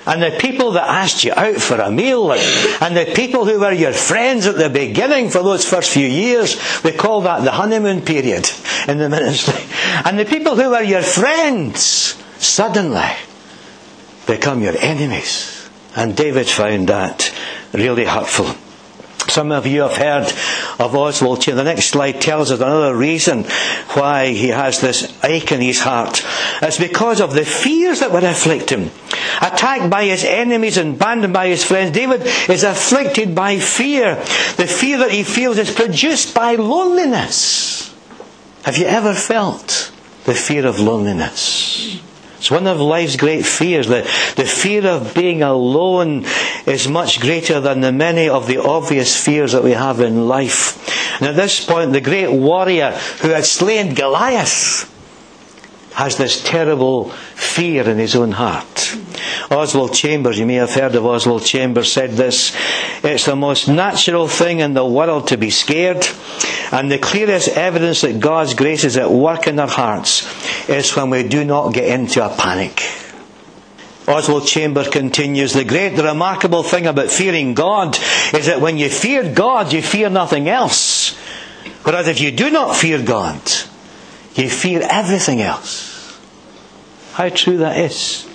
and 0.08 0.22
the 0.22 0.38
people 0.38 0.72
that 0.72 0.88
asked 0.88 1.22
you 1.22 1.32
out 1.36 1.56
for 1.56 1.78
a 1.78 1.90
meal, 1.90 2.32
and 2.32 2.96
the 2.96 3.12
people 3.14 3.44
who 3.44 3.60
were 3.60 3.72
your 3.72 3.92
friends 3.92 4.46
at 4.46 4.56
the 4.56 4.70
beginning 4.70 5.28
for 5.28 5.42
those 5.42 5.68
first 5.68 5.90
few 5.90 6.06
years, 6.06 6.56
we 6.82 6.92
call 6.92 7.20
that 7.22 7.44
the 7.44 7.50
honeymoon 7.50 8.00
period 8.00 8.48
in 8.88 8.96
the 8.96 9.08
ministry. 9.18 9.62
And 10.06 10.18
the 10.18 10.24
people 10.24 10.56
who 10.56 10.70
were 10.70 10.82
your 10.82 11.02
friends 11.02 11.82
suddenly 12.38 13.10
become 14.26 14.62
your 14.62 14.76
enemies. 14.78 15.68
And 15.94 16.16
David 16.16 16.48
found 16.48 16.88
that 16.88 17.30
really 17.74 18.06
hurtful. 18.06 18.46
Some 19.28 19.52
of 19.52 19.66
you 19.66 19.82
have 19.82 19.96
heard 19.96 20.32
of 20.78 20.94
Oswald. 20.96 21.42
The 21.42 21.62
next 21.62 21.86
slide 21.86 22.20
tells 22.20 22.50
us 22.50 22.60
another 22.60 22.94
reason 22.96 23.44
why 23.92 24.28
he 24.32 24.48
has 24.48 24.80
this 24.80 25.12
ache 25.22 25.52
in 25.52 25.60
his 25.60 25.80
heart. 25.80 26.24
It's 26.62 26.78
because 26.78 27.20
of 27.20 27.34
the 27.34 27.44
fears 27.44 28.00
that 28.00 28.10
would 28.10 28.24
afflict 28.24 28.70
him. 28.70 28.90
Attacked 29.42 29.90
by 29.90 30.04
his 30.06 30.24
enemies 30.24 30.78
and 30.78 30.94
abandoned 30.94 31.32
by 31.34 31.48
his 31.48 31.62
friends, 31.64 31.92
David 31.92 32.22
is 32.48 32.64
afflicted 32.64 33.34
by 33.34 33.58
fear. 33.58 34.14
The 34.56 34.66
fear 34.66 34.98
that 34.98 35.10
he 35.10 35.22
feels 35.22 35.58
is 35.58 35.70
produced 35.70 36.34
by 36.34 36.54
loneliness. 36.54 37.94
Have 38.64 38.78
you 38.78 38.86
ever 38.86 39.14
felt 39.14 39.92
the 40.24 40.34
fear 40.34 40.66
of 40.66 40.80
loneliness? 40.80 42.00
It's 42.38 42.50
one 42.50 42.66
of 42.66 42.80
life's 42.80 43.16
great 43.16 43.44
fears. 43.44 43.88
The, 43.88 44.02
the 44.36 44.44
fear 44.44 44.86
of 44.86 45.14
being 45.14 45.42
alone 45.42 46.24
is 46.66 46.88
much 46.88 47.20
greater 47.20 47.60
than 47.60 47.80
the 47.80 47.92
many 47.92 48.28
of 48.28 48.46
the 48.46 48.58
obvious 48.58 49.16
fears 49.22 49.52
that 49.52 49.64
we 49.64 49.72
have 49.72 50.00
in 50.00 50.28
life. 50.28 51.20
And 51.20 51.28
at 51.28 51.36
this 51.36 51.64
point, 51.64 51.92
the 51.92 52.00
great 52.00 52.30
warrior 52.30 52.92
who 53.20 53.30
had 53.30 53.44
slain 53.44 53.94
Goliath 53.94 54.94
has 55.98 56.16
this 56.16 56.40
terrible 56.44 57.10
fear 57.34 57.82
in 57.88 57.98
his 57.98 58.14
own 58.14 58.30
heart. 58.30 58.96
Oswald 59.50 59.92
Chambers, 59.92 60.38
you 60.38 60.46
may 60.46 60.54
have 60.54 60.70
heard 60.70 60.94
of 60.94 61.04
Oswald 61.04 61.44
Chambers, 61.44 61.92
said 61.92 62.12
this 62.12 62.56
It's 63.02 63.26
the 63.26 63.34
most 63.34 63.66
natural 63.66 64.28
thing 64.28 64.60
in 64.60 64.74
the 64.74 64.86
world 64.86 65.26
to 65.26 65.36
be 65.36 65.50
scared, 65.50 66.06
and 66.70 66.88
the 66.88 66.98
clearest 66.98 67.48
evidence 67.48 68.02
that 68.02 68.20
God's 68.20 68.54
grace 68.54 68.84
is 68.84 68.96
at 68.96 69.10
work 69.10 69.48
in 69.48 69.58
our 69.58 69.66
hearts 69.66 70.22
is 70.68 70.94
when 70.94 71.10
we 71.10 71.26
do 71.26 71.42
not 71.44 71.74
get 71.74 71.88
into 71.88 72.24
a 72.24 72.28
panic. 72.28 72.80
Oswald 74.06 74.46
Chambers 74.46 74.86
continues, 74.86 75.52
the 75.52 75.64
great, 75.64 75.96
the 75.96 76.04
remarkable 76.04 76.62
thing 76.62 76.86
about 76.86 77.10
fearing 77.10 77.54
God 77.54 77.98
is 78.32 78.46
that 78.46 78.60
when 78.60 78.78
you 78.78 78.88
fear 78.88 79.34
God, 79.34 79.72
you 79.72 79.82
fear 79.82 80.10
nothing 80.10 80.48
else. 80.48 81.18
Whereas 81.82 82.06
if 82.06 82.20
you 82.20 82.30
do 82.30 82.50
not 82.50 82.76
fear 82.76 83.02
God, 83.02 83.42
you 84.38 84.48
fear 84.48 84.86
everything 84.88 85.42
else. 85.42 86.18
How 87.12 87.28
true 87.28 87.58
that 87.58 87.76
is. 87.78 88.28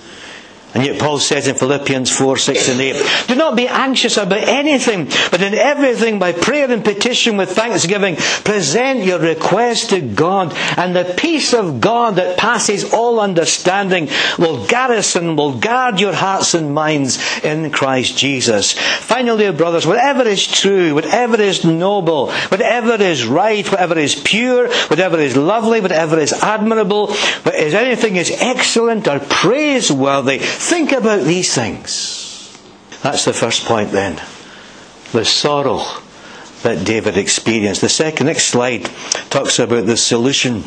And 0.74 0.84
yet 0.84 1.00
Paul 1.00 1.20
says 1.20 1.46
in 1.46 1.54
Philippians 1.54 2.10
4, 2.10 2.36
6 2.36 2.68
and 2.68 2.80
8, 2.80 3.26
Do 3.28 3.36
not 3.36 3.56
be 3.56 3.68
anxious 3.68 4.16
about 4.16 4.40
anything, 4.40 5.04
but 5.30 5.40
in 5.40 5.54
everything 5.54 6.18
by 6.18 6.32
prayer 6.32 6.68
and 6.68 6.84
petition 6.84 7.36
with 7.36 7.52
thanksgiving, 7.52 8.16
present 8.16 9.04
your 9.04 9.20
request 9.20 9.90
to 9.90 10.00
God, 10.00 10.52
and 10.76 10.96
the 10.96 11.14
peace 11.16 11.54
of 11.54 11.80
God 11.80 12.16
that 12.16 12.36
passes 12.36 12.92
all 12.92 13.20
understanding 13.20 14.08
will 14.36 14.66
garrison, 14.66 15.36
will 15.36 15.58
guard 15.58 16.00
your 16.00 16.12
hearts 16.12 16.54
and 16.54 16.74
minds 16.74 17.20
in 17.44 17.70
Christ 17.70 18.18
Jesus. 18.18 18.72
Finally, 18.72 19.52
brothers, 19.52 19.86
whatever 19.86 20.24
is 20.24 20.44
true, 20.44 20.92
whatever 20.92 21.40
is 21.40 21.64
noble, 21.64 22.32
whatever 22.48 23.00
is 23.00 23.24
right, 23.24 23.70
whatever 23.70 23.96
is 23.96 24.16
pure, 24.16 24.68
whatever 24.88 25.20
is 25.20 25.36
lovely, 25.36 25.80
whatever 25.80 26.18
is 26.18 26.32
admirable, 26.32 27.10
if 27.10 27.74
anything 27.74 28.16
is 28.16 28.32
excellent 28.40 29.06
or 29.06 29.20
praiseworthy, 29.20 30.40
Think 30.64 30.92
about 30.92 31.24
these 31.24 31.54
things. 31.54 32.58
That's 33.02 33.26
the 33.26 33.34
first 33.34 33.66
point 33.66 33.90
then. 33.92 34.16
The 35.12 35.24
sorrow 35.26 35.84
that 36.62 36.86
David 36.86 37.18
experienced. 37.18 37.82
The 37.82 37.90
second, 37.90 38.26
next 38.26 38.46
slide 38.46 38.88
talks 39.28 39.58
about 39.58 39.84
the 39.84 39.98
solution 39.98 40.64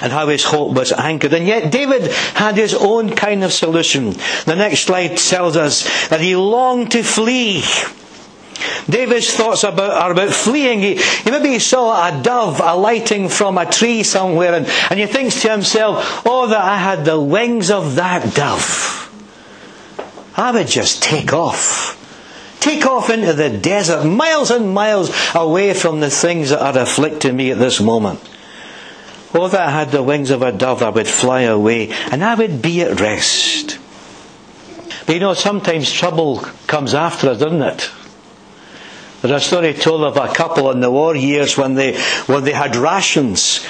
and 0.00 0.12
how 0.12 0.28
his 0.28 0.44
hope 0.44 0.74
was 0.76 0.92
anchored. 0.92 1.34
And 1.34 1.48
yet 1.48 1.72
David 1.72 2.12
had 2.12 2.56
his 2.56 2.74
own 2.74 3.10
kind 3.10 3.42
of 3.42 3.52
solution. 3.52 4.10
The 4.46 4.54
next 4.54 4.82
slide 4.84 5.16
tells 5.18 5.56
us 5.56 6.08
that 6.08 6.20
he 6.20 6.36
longed 6.36 6.92
to 6.92 7.02
flee. 7.02 7.64
David's 8.88 9.32
thoughts 9.32 9.64
about, 9.64 9.92
are 9.92 10.12
about 10.12 10.30
fleeing. 10.30 10.80
He, 10.80 10.96
he 10.96 11.30
maybe 11.30 11.58
saw 11.58 12.08
a 12.08 12.22
dove 12.22 12.60
alighting 12.60 13.28
from 13.28 13.58
a 13.58 13.70
tree 13.70 14.02
somewhere 14.02 14.54
and, 14.54 14.66
and 14.90 14.98
he 15.00 15.06
thinks 15.06 15.42
to 15.42 15.50
himself, 15.50 16.22
oh, 16.26 16.48
that 16.48 16.60
I 16.60 16.76
had 16.76 17.04
the 17.04 17.20
wings 17.20 17.70
of 17.70 17.96
that 17.96 18.34
dove. 18.34 19.08
I 20.36 20.50
would 20.52 20.66
just 20.66 21.02
take 21.02 21.32
off. 21.32 21.98
Take 22.60 22.86
off 22.86 23.10
into 23.10 23.32
the 23.32 23.50
desert, 23.50 24.04
miles 24.04 24.50
and 24.50 24.72
miles 24.72 25.10
away 25.34 25.74
from 25.74 26.00
the 26.00 26.10
things 26.10 26.50
that 26.50 26.62
are 26.62 26.82
afflicting 26.82 27.36
me 27.36 27.50
at 27.50 27.58
this 27.58 27.80
moment. 27.80 28.20
Oh, 29.34 29.48
that 29.48 29.68
I 29.68 29.70
had 29.70 29.90
the 29.90 30.02
wings 30.02 30.30
of 30.30 30.42
a 30.42 30.52
dove, 30.52 30.82
I 30.82 30.90
would 30.90 31.08
fly 31.08 31.42
away 31.42 31.90
and 32.10 32.22
I 32.22 32.34
would 32.34 32.62
be 32.62 32.82
at 32.82 33.00
rest. 33.00 33.78
But 35.06 35.14
you 35.14 35.20
know, 35.20 35.34
sometimes 35.34 35.90
trouble 35.90 36.38
comes 36.66 36.94
after 36.94 37.30
us, 37.30 37.38
doesn't 37.38 37.62
it? 37.62 37.90
There's 39.22 39.42
a 39.42 39.46
story 39.46 39.72
told 39.72 40.02
of 40.02 40.16
a 40.16 40.34
couple 40.34 40.70
in 40.72 40.80
the 40.80 40.90
war 40.90 41.14
years 41.14 41.56
when 41.56 41.74
they, 41.74 41.96
when 42.26 42.42
they 42.42 42.52
had 42.52 42.74
rations 42.74 43.64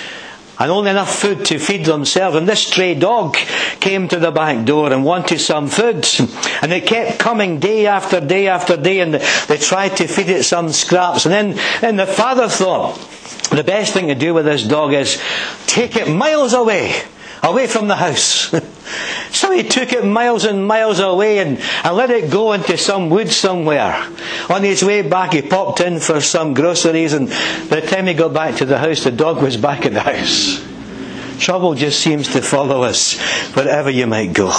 and 0.59 0.71
only 0.71 0.91
enough 0.91 1.15
food 1.15 1.45
to 1.47 1.59
feed 1.59 1.85
themselves. 1.85 2.37
And 2.37 2.49
this 2.49 2.67
stray 2.67 2.95
dog 2.95 3.37
came 3.81 4.09
to 4.09 4.19
the 4.19 4.31
back 4.31 4.65
door 4.65 4.93
and 4.93 5.05
wanted 5.05 5.41
some 5.41 5.69
food. 5.69 6.07
And 6.63 6.73
it 6.73 6.87
kept 6.87 7.19
coming 7.19 7.59
day 7.59 7.87
after 7.87 8.21
day 8.21 8.49
after 8.49 8.77
day, 8.77 9.01
and 9.01 9.15
they 9.15 9.59
tried 9.59 9.97
to 9.97 10.07
feed 10.07 10.29
it 10.29 10.45
some 10.45 10.71
scraps. 10.71 11.27
And 11.27 11.35
then, 11.35 11.59
then 11.81 11.97
the 11.97 12.07
father 12.07 12.49
thought, 12.49 12.97
the 13.51 13.65
best 13.65 13.93
thing 13.93 14.07
to 14.09 14.15
do 14.15 14.35
with 14.35 14.45
this 14.45 14.63
dog 14.63 14.93
is 14.93 15.21
take 15.67 15.97
it 15.97 16.09
miles 16.09 16.55
away, 16.55 16.95
away 17.43 17.67
from 17.67 17.89
the 17.89 17.97
house. 17.97 18.55
So 19.31 19.51
he 19.51 19.63
took 19.63 19.93
it 19.93 20.05
miles 20.05 20.45
and 20.45 20.67
miles 20.67 21.01
away 21.01 21.39
and, 21.39 21.59
and 21.59 21.97
let 21.97 22.11
it 22.11 22.31
go 22.31 22.53
into 22.53 22.77
some 22.77 23.11
wood 23.11 23.31
somewhere. 23.31 23.95
On 24.49 24.63
his 24.63 24.83
way 24.85 25.03
back, 25.03 25.33
he 25.33 25.43
popped 25.43 25.81
in 25.81 26.01
for 26.01 26.21
some 26.21 26.55
groceries, 26.55 27.13
and 27.13 27.29
by 27.69 27.81
the 27.81 27.87
time 27.87 28.07
he 28.07 28.15
got 28.15 28.33
back 28.33 28.57
to 28.57 28.65
the 28.65 28.79
house, 28.79 29.05
the 29.05 29.11
dog 29.11 29.43
was 29.43 29.57
back 29.57 29.87
in 29.87 29.95
the 29.95 30.01
house. 30.01 30.67
Trouble 31.39 31.75
just 31.75 32.01
seems 32.01 32.33
to 32.35 32.43
follow 32.43 32.83
us 32.83 33.19
wherever 33.55 33.91
you 33.91 34.07
might 34.07 34.33
go. 34.33 34.53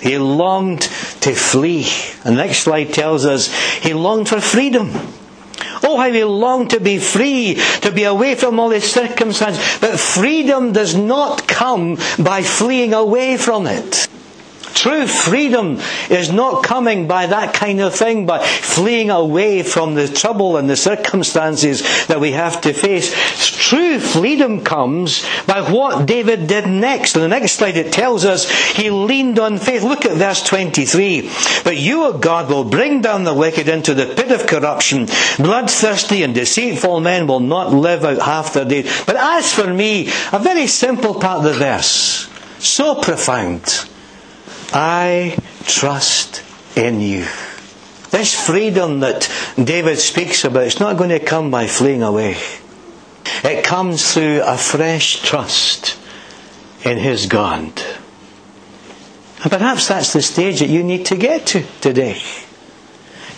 He 0.00 0.18
longed 0.18 0.82
to 0.82 1.34
flee. 1.34 1.86
The 2.24 2.32
next 2.32 2.58
slide 2.58 2.92
tells 2.92 3.24
us 3.24 3.52
he 3.80 3.94
longed 3.94 4.28
for 4.28 4.40
freedom. 4.40 4.90
Oh, 5.88 5.96
how 5.96 6.10
we 6.10 6.24
long 6.24 6.66
to 6.68 6.80
be 6.80 6.98
free, 6.98 7.54
to 7.82 7.92
be 7.92 8.02
away 8.02 8.34
from 8.34 8.58
all 8.58 8.70
his 8.70 8.90
circumstances. 8.90 9.62
But 9.80 10.00
freedom 10.00 10.72
does 10.72 10.96
not 10.96 11.46
come 11.46 11.96
by 12.18 12.42
fleeing 12.42 12.92
away 12.92 13.36
from 13.36 13.68
it. 13.68 14.08
True 14.86 15.08
freedom 15.08 15.80
is 16.10 16.30
not 16.30 16.62
coming 16.62 17.08
by 17.08 17.26
that 17.26 17.52
kind 17.52 17.80
of 17.80 17.92
thing, 17.92 18.24
by 18.24 18.38
fleeing 18.38 19.10
away 19.10 19.64
from 19.64 19.96
the 19.96 20.06
trouble 20.06 20.56
and 20.56 20.70
the 20.70 20.76
circumstances 20.76 21.82
that 22.06 22.20
we 22.20 22.30
have 22.30 22.60
to 22.60 22.72
face. 22.72 23.12
True 23.68 23.98
freedom 23.98 24.62
comes 24.62 25.26
by 25.44 25.68
what 25.72 26.06
David 26.06 26.46
did 26.46 26.68
next. 26.68 27.16
In 27.16 27.22
the 27.22 27.26
next 27.26 27.54
slide 27.54 27.76
it 27.76 27.92
tells 27.92 28.24
us 28.24 28.48
he 28.48 28.90
leaned 28.90 29.40
on 29.40 29.58
faith. 29.58 29.82
Look 29.82 30.04
at 30.04 30.18
verse 30.18 30.44
23. 30.44 31.32
But 31.64 31.78
you, 31.78 32.04
O 32.04 32.16
God, 32.16 32.48
will 32.48 32.62
bring 32.62 33.00
down 33.00 33.24
the 33.24 33.34
wicked 33.34 33.68
into 33.68 33.92
the 33.92 34.06
pit 34.06 34.30
of 34.30 34.46
corruption. 34.46 35.08
Bloodthirsty 35.38 36.22
and 36.22 36.32
deceitful 36.32 37.00
men 37.00 37.26
will 37.26 37.40
not 37.40 37.72
live 37.72 38.04
out 38.04 38.22
half 38.22 38.52
their 38.52 38.64
days. 38.64 39.02
But 39.04 39.16
as 39.16 39.52
for 39.52 39.66
me, 39.66 40.06
a 40.32 40.38
very 40.38 40.68
simple 40.68 41.14
part 41.14 41.38
of 41.38 41.44
the 41.52 41.58
verse, 41.58 42.28
so 42.60 42.94
profound. 42.94 43.88
I 44.72 45.38
trust 45.64 46.42
in 46.76 47.00
you. 47.00 47.26
This 48.10 48.34
freedom 48.34 49.00
that 49.00 49.30
David 49.62 49.98
speaks 49.98 50.44
about, 50.44 50.64
it's 50.64 50.80
not 50.80 50.96
going 50.96 51.10
to 51.10 51.18
come 51.18 51.50
by 51.50 51.66
fleeing 51.66 52.02
away. 52.02 52.36
It 53.44 53.64
comes 53.64 54.14
through 54.14 54.42
a 54.42 54.56
fresh 54.56 55.22
trust 55.22 55.98
in 56.84 56.98
his 56.98 57.26
God. 57.26 57.72
And 59.42 59.50
perhaps 59.50 59.88
that's 59.88 60.12
the 60.12 60.22
stage 60.22 60.60
that 60.60 60.68
you 60.68 60.82
need 60.82 61.06
to 61.06 61.16
get 61.16 61.46
to 61.48 61.64
today. 61.80 62.20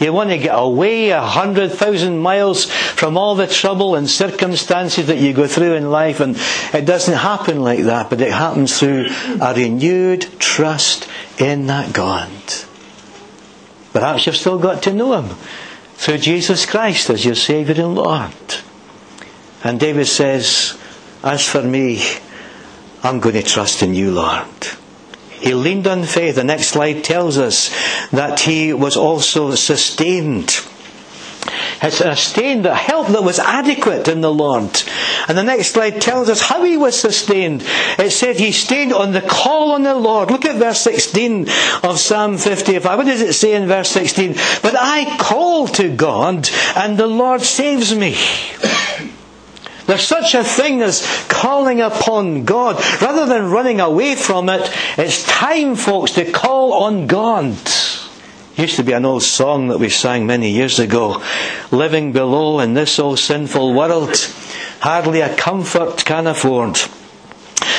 You 0.00 0.12
want 0.12 0.30
to 0.30 0.38
get 0.38 0.54
away 0.54 1.10
a 1.10 1.20
hundred 1.20 1.72
thousand 1.72 2.18
miles 2.18 2.66
from 2.66 3.16
all 3.16 3.34
the 3.34 3.48
trouble 3.48 3.96
and 3.96 4.08
circumstances 4.08 5.08
that 5.08 5.18
you 5.18 5.32
go 5.32 5.48
through 5.48 5.74
in 5.74 5.90
life, 5.90 6.20
and 6.20 6.36
it 6.72 6.84
doesn't 6.84 7.16
happen 7.16 7.62
like 7.62 7.82
that, 7.84 8.08
but 8.08 8.20
it 8.20 8.32
happens 8.32 8.78
through 8.78 9.06
a 9.40 9.54
renewed 9.54 10.22
trust 10.38 11.07
in 11.38 11.66
that 11.66 11.92
God. 11.92 12.30
Perhaps 13.92 14.26
you've 14.26 14.36
still 14.36 14.58
got 14.58 14.82
to 14.84 14.92
know 14.92 15.20
Him 15.20 15.36
through 15.94 16.18
Jesus 16.18 16.66
Christ 16.66 17.10
as 17.10 17.24
your 17.24 17.34
Saviour 17.34 17.86
and 17.86 17.94
Lord. 17.94 18.32
And 19.64 19.80
David 19.80 20.06
says, 20.06 20.78
As 21.22 21.44
for 21.44 21.62
me, 21.62 22.02
I'm 23.02 23.20
going 23.20 23.34
to 23.34 23.42
trust 23.42 23.82
in 23.82 23.94
you, 23.94 24.12
Lord. 24.12 24.46
He 25.30 25.54
leaned 25.54 25.86
on 25.86 26.04
faith. 26.04 26.34
The 26.36 26.44
next 26.44 26.68
slide 26.68 27.04
tells 27.04 27.38
us 27.38 27.70
that 28.10 28.40
he 28.40 28.72
was 28.72 28.96
also 28.96 29.54
sustained. 29.54 30.60
Has 31.80 31.96
sustained 31.96 32.66
a 32.66 32.74
help 32.74 33.08
that 33.08 33.22
was 33.22 33.38
adequate 33.38 34.08
in 34.08 34.20
the 34.20 34.32
Lord. 34.32 34.82
And 35.28 35.38
the 35.38 35.42
next 35.42 35.68
slide 35.68 36.00
tells 36.00 36.28
us 36.28 36.40
how 36.40 36.64
he 36.64 36.76
was 36.76 36.98
sustained. 36.98 37.62
It 37.98 38.10
said 38.10 38.36
he 38.36 38.52
stayed 38.52 38.92
on 38.92 39.12
the 39.12 39.20
call 39.20 39.72
on 39.72 39.82
the 39.82 39.94
Lord. 39.94 40.30
Look 40.30 40.44
at 40.44 40.56
verse 40.56 40.80
16 40.80 41.48
of 41.82 41.98
Psalm 41.98 42.36
55. 42.38 42.98
What 42.98 43.06
does 43.06 43.20
it 43.20 43.32
say 43.34 43.54
in 43.54 43.66
verse 43.66 43.90
16? 43.90 44.34
But 44.62 44.74
I 44.76 45.16
call 45.18 45.68
to 45.68 45.94
God 45.94 46.48
and 46.76 46.98
the 46.98 47.06
Lord 47.06 47.42
saves 47.42 47.94
me. 47.94 48.16
There's 49.88 50.06
such 50.06 50.34
a 50.34 50.44
thing 50.44 50.82
as 50.82 51.06
calling 51.28 51.80
upon 51.80 52.44
God. 52.44 52.76
Rather 53.00 53.24
than 53.24 53.50
running 53.50 53.80
away 53.80 54.16
from 54.16 54.50
it, 54.50 54.70
it's 54.98 55.24
time, 55.26 55.76
folks, 55.76 56.12
to 56.12 56.30
call 56.30 56.74
on 56.74 57.06
God. 57.06 57.56
Used 58.58 58.76
to 58.76 58.82
be 58.82 58.92
an 58.92 59.04
old 59.04 59.22
song 59.22 59.68
that 59.68 59.78
we 59.78 59.88
sang 59.88 60.26
many 60.26 60.50
years 60.50 60.80
ago. 60.80 61.22
Living 61.70 62.12
below 62.12 62.58
in 62.58 62.74
this 62.74 62.98
old 62.98 63.20
sinful 63.20 63.72
world, 63.72 64.16
hardly 64.80 65.20
a 65.20 65.34
comfort 65.36 66.04
can 66.04 66.26
afford 66.26 66.76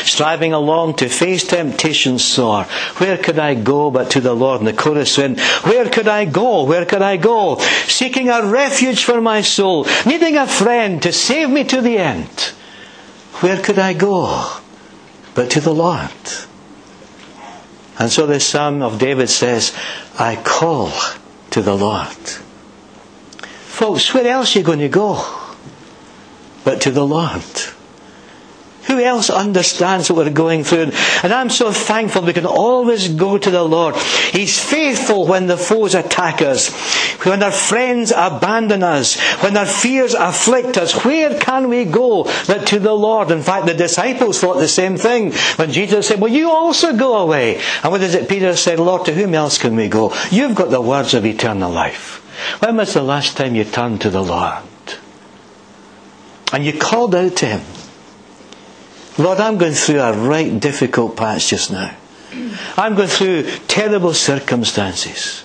striving 0.04 0.54
along 0.54 0.96
to 0.96 1.10
face 1.10 1.46
temptation 1.46 2.18
sore. 2.18 2.64
Where 2.98 3.18
could 3.18 3.38
I 3.38 3.56
go 3.56 3.92
but 3.92 4.12
to 4.12 4.22
the 4.22 4.34
Lord? 4.34 4.62
And 4.62 4.68
the 4.68 4.74
chorus 4.74 5.18
went, 5.18 5.40
Where 5.64 5.90
could 5.90 6.08
I 6.08 6.26
go? 6.26 6.64
Where 6.64 6.86
could 6.86 7.02
I 7.02 7.18
go? 7.18 7.58
Seeking 7.88 8.30
a 8.30 8.46
refuge 8.46 9.04
for 9.04 9.22
my 9.22 9.42
soul, 9.42 9.86
needing 10.06 10.38
a 10.38 10.48
friend 10.48 11.02
to 11.04 11.12
save 11.12 11.50
me 11.50 11.64
to 11.66 11.82
the 11.82 11.98
end. 11.98 12.54
Where 13.42 13.62
could 13.62 13.80
I 13.80 13.94
go 13.94 14.58
but 15.36 15.52
to 15.52 15.60
the 15.60 15.74
Lord? 15.74 16.49
And 18.00 18.10
so 18.10 18.26
the 18.26 18.40
Psalm 18.40 18.82
of 18.82 18.98
David 18.98 19.30
says, 19.30 19.76
I 20.18 20.38
call 20.38 20.92
to 21.52 21.62
the 21.62 21.76
Lord. 21.76 22.08
Folks, 23.68 24.14
where 24.14 24.26
else 24.28 24.56
are 24.56 24.60
you 24.60 24.66
going 24.66 24.80
to 24.80 24.90
go 24.90 25.24
but 26.64 26.82
to 26.82 26.92
the 26.92 27.06
Lord? 27.06 27.44
Who 28.90 29.00
else 29.00 29.30
understands 29.30 30.10
what 30.10 30.26
we're 30.26 30.32
going 30.32 30.64
through? 30.64 30.92
And 31.22 31.32
I'm 31.32 31.52
so 31.52 31.72
thankful 31.72 32.24
we 32.24 32.34
can 32.34 32.48
always 32.48 33.08
go 33.08 33.38
to 33.38 33.52
the 33.52 33.64
Lord. 33.64 33.96
He's 34.32 34.58
faithful 34.58 35.28
when 35.28 35.46
the 35.46 35.58
foes 35.58 35.94
attack 35.94 36.42
us, 36.42 36.74
when 37.24 37.44
our 37.44 37.52
friends 37.52 38.12
abandon 38.12 38.82
us, 38.82 39.20
when 39.44 39.56
our 39.58 39.68
fears 39.68 40.16
afflict 40.16 40.76
us. 40.76 41.06
Where 41.06 41.38
can 41.40 41.70
we 41.70 41.86
go 41.86 42.24
but 42.48 42.66
to 42.70 42.80
the 42.80 42.94
Lord? 42.94 43.30
In 43.30 43.44
fact, 43.44 43.68
the 43.68 43.76
disciples 43.76 44.40
thought 44.40 44.58
the 44.58 44.68
same 44.68 44.98
thing 44.98 45.34
when 45.58 45.72
Jesus 45.72 46.08
said, 46.08 46.20
Well, 46.20 46.32
you 46.32 46.50
also 46.50 46.98
go 46.98 47.20
away. 47.20 47.62
And 47.84 47.92
what 47.92 48.02
is 48.02 48.16
it 48.16 48.28
Peter 48.28 48.56
said? 48.56 48.80
Lord, 48.80 49.06
to 49.06 49.14
whom 49.14 49.36
else 49.36 49.60
can 49.60 49.76
we 49.76 49.88
go? 49.88 50.16
You've 50.32 50.56
got 50.56 50.72
the 50.72 50.82
words 50.82 51.14
of 51.14 51.28
eternal 51.28 51.72
life. 51.72 52.26
When 52.64 52.78
was 52.78 52.96
the 52.96 53.04
last 53.04 53.38
time 53.38 53.54
you 53.54 53.66
turned 53.66 54.02
to 54.02 54.10
the 54.10 54.24
Lord? 54.24 54.64
And 56.52 56.66
you 56.66 56.74
called 56.74 57.14
out 57.14 57.36
to 57.38 57.46
Him. 57.46 57.62
Lord, 59.20 59.40
I'm 59.40 59.58
going 59.58 59.74
through 59.74 60.00
a 60.00 60.14
right 60.14 60.60
difficult 60.60 61.18
patch 61.18 61.50
just 61.50 61.72
now. 61.72 61.96
I'm 62.78 62.96
going 62.96 63.10
through 63.10 63.44
terrible 63.68 64.14
circumstances. 64.14 65.44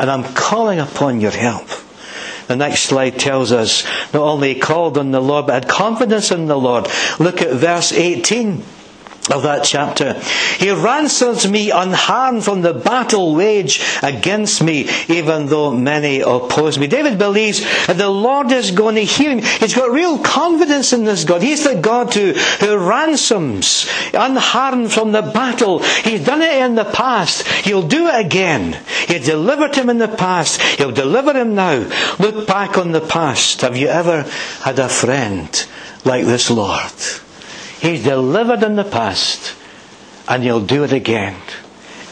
And 0.00 0.10
I'm 0.10 0.24
calling 0.34 0.80
upon 0.80 1.20
your 1.20 1.30
help. 1.30 1.68
The 2.48 2.56
next 2.56 2.84
slide 2.84 3.18
tells 3.18 3.52
us 3.52 3.84
not 4.12 4.22
only 4.22 4.54
called 4.54 4.98
on 4.98 5.12
the 5.12 5.20
Lord, 5.20 5.46
but 5.46 5.54
had 5.64 5.68
confidence 5.68 6.30
in 6.30 6.46
the 6.46 6.58
Lord. 6.58 6.88
Look 7.20 7.40
at 7.42 7.52
verse 7.52 7.92
18 7.92 8.64
of 9.30 9.42
that 9.42 9.64
chapter. 9.64 10.14
He 10.58 10.70
ransoms 10.70 11.48
me 11.48 11.70
unharmed 11.70 12.44
from 12.44 12.62
the 12.62 12.74
battle 12.74 13.34
wage 13.34 13.82
against 14.02 14.62
me, 14.62 14.88
even 15.08 15.46
though 15.46 15.70
many 15.70 16.20
oppose 16.20 16.78
me. 16.78 16.86
David 16.86 17.18
believes 17.18 17.60
that 17.86 17.98
the 17.98 18.08
Lord 18.08 18.50
is 18.52 18.70
going 18.70 18.94
to 18.96 19.04
hear 19.04 19.30
him. 19.30 19.42
He's 19.42 19.74
got 19.74 19.90
real 19.90 20.18
confidence 20.18 20.92
in 20.92 21.04
this 21.04 21.24
God. 21.24 21.42
He's 21.42 21.64
the 21.64 21.76
God 21.80 22.14
who, 22.14 22.32
who 22.32 22.76
ransoms, 22.76 23.88
unharmed 24.14 24.92
from 24.92 25.12
the 25.12 25.22
battle. 25.22 25.80
He's 25.80 26.24
done 26.24 26.42
it 26.42 26.62
in 26.62 26.74
the 26.74 26.84
past. 26.84 27.46
He'll 27.46 27.86
do 27.86 28.08
it 28.08 28.24
again. 28.24 28.78
He 29.06 29.18
delivered 29.18 29.74
him 29.74 29.90
in 29.90 29.98
the 29.98 30.08
past. 30.08 30.60
He'll 30.62 30.92
deliver 30.92 31.32
him 31.32 31.54
now. 31.54 31.88
Look 32.18 32.46
back 32.46 32.78
on 32.78 32.92
the 32.92 33.00
past. 33.00 33.60
Have 33.60 33.76
you 33.76 33.88
ever 33.88 34.22
had 34.62 34.78
a 34.78 34.88
friend 34.88 35.66
like 36.04 36.24
this 36.24 36.50
Lord? 36.50 36.92
He's 37.80 38.02
delivered 38.02 38.62
in 38.62 38.76
the 38.76 38.84
past, 38.84 39.54
and 40.28 40.42
He'll 40.42 40.64
do 40.64 40.84
it 40.84 40.92
again 40.92 41.36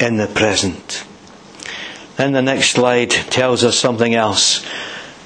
in 0.00 0.16
the 0.16 0.26
present. 0.26 1.04
Then 2.16 2.32
the 2.32 2.42
next 2.42 2.70
slide 2.70 3.10
tells 3.10 3.64
us 3.64 3.78
something 3.78 4.14
else 4.14 4.64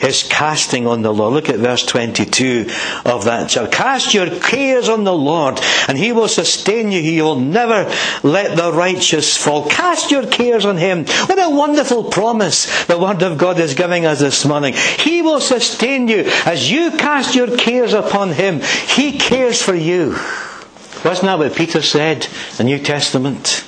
his 0.00 0.22
casting 0.22 0.86
on 0.86 1.02
the 1.02 1.12
Lord. 1.12 1.34
Look 1.34 1.48
at 1.48 1.56
verse 1.56 1.84
22 1.84 2.70
of 3.04 3.24
that 3.26 3.50
chapter. 3.50 3.70
Cast 3.70 4.14
your 4.14 4.28
cares 4.40 4.88
on 4.88 5.04
the 5.04 5.14
Lord, 5.14 5.60
and 5.88 5.96
he 5.96 6.12
will 6.12 6.28
sustain 6.28 6.90
you. 6.90 7.00
He 7.02 7.20
will 7.20 7.38
never 7.38 7.90
let 8.22 8.56
the 8.56 8.72
righteous 8.72 9.36
fall. 9.36 9.68
Cast 9.68 10.10
your 10.10 10.26
cares 10.26 10.64
on 10.64 10.78
him. 10.78 11.04
What 11.04 11.38
a 11.38 11.54
wonderful 11.54 12.04
promise 12.04 12.86
the 12.86 12.98
Word 12.98 13.22
of 13.22 13.38
God 13.38 13.60
is 13.60 13.74
giving 13.74 14.06
us 14.06 14.20
this 14.20 14.44
morning. 14.44 14.74
He 14.74 15.22
will 15.22 15.40
sustain 15.40 16.08
you. 16.08 16.24
As 16.46 16.70
you 16.70 16.92
cast 16.92 17.34
your 17.34 17.56
cares 17.56 17.92
upon 17.92 18.32
him, 18.32 18.60
he 18.60 19.18
cares 19.18 19.62
for 19.62 19.74
you. 19.74 20.16
Wasn't 21.04 21.26
that 21.26 21.38
what 21.38 21.54
Peter 21.54 21.82
said 21.82 22.24
in 22.24 22.56
the 22.56 22.64
New 22.64 22.78
Testament? 22.78 23.64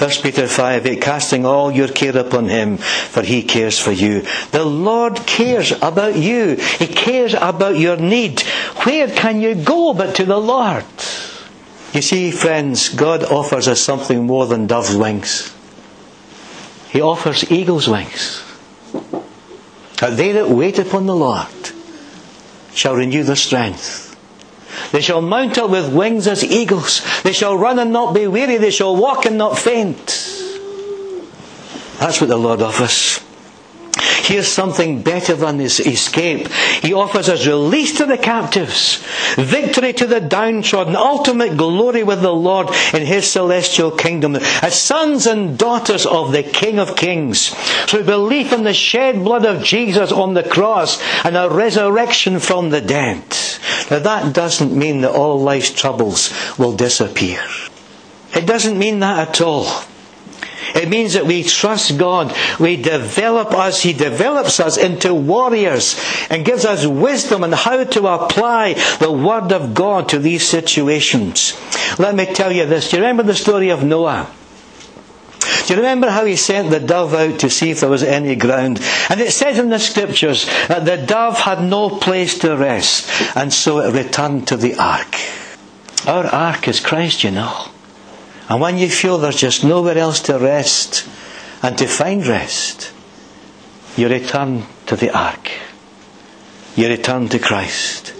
1 0.00 0.10
Peter 0.22 0.48
5 0.48 0.86
8, 0.86 1.02
casting 1.02 1.44
all 1.44 1.70
your 1.70 1.88
care 1.88 2.16
upon 2.16 2.48
him, 2.48 2.78
for 2.78 3.20
he 3.20 3.42
cares 3.42 3.78
for 3.78 3.92
you. 3.92 4.22
The 4.50 4.64
Lord 4.64 5.26
cares 5.26 5.72
about 5.72 6.16
you. 6.16 6.54
He 6.54 6.86
cares 6.86 7.34
about 7.34 7.76
your 7.76 7.98
need. 7.98 8.40
Where 8.84 9.08
can 9.08 9.42
you 9.42 9.54
go 9.54 9.92
but 9.92 10.16
to 10.16 10.24
the 10.24 10.38
Lord? 10.38 10.86
You 11.92 12.00
see, 12.00 12.30
friends, 12.30 12.88
God 12.88 13.24
offers 13.24 13.68
us 13.68 13.82
something 13.82 14.26
more 14.26 14.46
than 14.46 14.66
dove's 14.66 14.96
wings. 14.96 15.54
He 16.88 17.02
offers 17.02 17.50
eagle's 17.50 17.86
wings. 17.86 18.42
That 19.98 20.16
they 20.16 20.32
that 20.32 20.48
wait 20.48 20.78
upon 20.78 21.04
the 21.04 21.14
Lord 21.14 21.46
shall 22.72 22.96
renew 22.96 23.22
their 23.22 23.36
strength. 23.36 24.09
They 24.92 25.00
shall 25.00 25.22
mount 25.22 25.58
up 25.58 25.70
with 25.70 25.92
wings 25.92 26.26
as 26.26 26.44
eagles. 26.44 27.02
They 27.22 27.32
shall 27.32 27.56
run 27.56 27.78
and 27.78 27.92
not 27.92 28.14
be 28.14 28.26
weary. 28.26 28.56
They 28.56 28.70
shall 28.70 28.96
walk 28.96 29.26
and 29.26 29.38
not 29.38 29.58
faint. 29.58 30.06
That's 31.98 32.20
what 32.20 32.28
the 32.28 32.36
Lord 32.36 32.62
offers. 32.62 33.20
Here's 34.30 34.46
something 34.46 35.02
better 35.02 35.34
than 35.34 35.56
this 35.56 35.80
escape. 35.80 36.46
He 36.82 36.92
offers 36.92 37.28
us 37.28 37.48
release 37.48 37.96
to 37.98 38.06
the 38.06 38.16
captives, 38.16 39.04
victory 39.34 39.92
to 39.94 40.06
the 40.06 40.20
downtrodden, 40.20 40.94
ultimate 40.94 41.56
glory 41.56 42.04
with 42.04 42.22
the 42.22 42.32
Lord 42.32 42.68
in 42.94 43.04
His 43.04 43.28
celestial 43.28 43.90
kingdom, 43.90 44.36
as 44.36 44.80
sons 44.80 45.26
and 45.26 45.58
daughters 45.58 46.06
of 46.06 46.30
the 46.30 46.44
King 46.44 46.78
of 46.78 46.94
Kings, 46.94 47.48
through 47.88 48.04
belief 48.04 48.52
in 48.52 48.62
the 48.62 48.72
shed 48.72 49.16
blood 49.16 49.44
of 49.44 49.64
Jesus 49.64 50.12
on 50.12 50.34
the 50.34 50.44
cross 50.44 51.02
and 51.24 51.36
a 51.36 51.50
resurrection 51.50 52.38
from 52.38 52.70
the 52.70 52.80
dead. 52.80 53.24
Now 53.90 53.98
that 53.98 54.32
doesn't 54.32 54.72
mean 54.72 55.00
that 55.00 55.10
all 55.10 55.40
life's 55.40 55.72
troubles 55.72 56.32
will 56.56 56.76
disappear. 56.76 57.42
It 58.32 58.46
doesn't 58.46 58.78
mean 58.78 59.00
that 59.00 59.28
at 59.28 59.40
all. 59.40 59.89
It 60.74 60.88
means 60.88 61.14
that 61.14 61.26
we 61.26 61.42
trust 61.42 61.98
God. 61.98 62.34
We 62.58 62.76
develop 62.76 63.52
us. 63.52 63.82
He 63.82 63.92
develops 63.92 64.60
us 64.60 64.76
into 64.76 65.14
warriors 65.14 66.00
and 66.30 66.44
gives 66.44 66.64
us 66.64 66.86
wisdom 66.86 67.44
on 67.44 67.52
how 67.52 67.84
to 67.84 68.06
apply 68.06 68.74
the 68.98 69.12
Word 69.12 69.52
of 69.52 69.74
God 69.74 70.08
to 70.10 70.18
these 70.18 70.46
situations. 70.46 71.58
Let 71.98 72.14
me 72.14 72.26
tell 72.26 72.52
you 72.52 72.66
this. 72.66 72.90
Do 72.90 72.96
you 72.96 73.02
remember 73.02 73.22
the 73.22 73.34
story 73.34 73.70
of 73.70 73.84
Noah? 73.84 74.30
Do 75.66 75.74
you 75.74 75.80
remember 75.80 76.10
how 76.10 76.24
he 76.24 76.36
sent 76.36 76.70
the 76.70 76.80
dove 76.80 77.14
out 77.14 77.38
to 77.40 77.50
see 77.50 77.70
if 77.70 77.80
there 77.80 77.88
was 77.88 78.02
any 78.02 78.34
ground? 78.34 78.80
And 79.08 79.20
it 79.20 79.32
says 79.32 79.58
in 79.58 79.68
the 79.68 79.78
scriptures 79.78 80.46
that 80.68 80.84
the 80.84 80.96
dove 80.96 81.38
had 81.38 81.62
no 81.62 81.90
place 81.90 82.38
to 82.40 82.56
rest, 82.56 83.08
and 83.36 83.52
so 83.52 83.78
it 83.78 83.94
returned 83.94 84.48
to 84.48 84.56
the 84.56 84.74
ark. 84.74 85.14
Our 86.06 86.26
ark 86.26 86.66
is 86.66 86.80
Christ, 86.80 87.24
you 87.24 87.30
know. 87.30 87.68
And 88.50 88.60
when 88.60 88.78
you 88.78 88.90
feel 88.90 89.16
there's 89.16 89.36
just 89.36 89.62
nowhere 89.62 89.96
else 89.96 90.20
to 90.22 90.36
rest 90.36 91.08
and 91.62 91.78
to 91.78 91.86
find 91.86 92.26
rest, 92.26 92.92
you 93.96 94.08
return 94.08 94.64
to 94.86 94.96
the 94.96 95.16
ark. 95.16 95.50
You 96.74 96.88
return 96.88 97.28
to 97.28 97.38
Christ. 97.38 98.12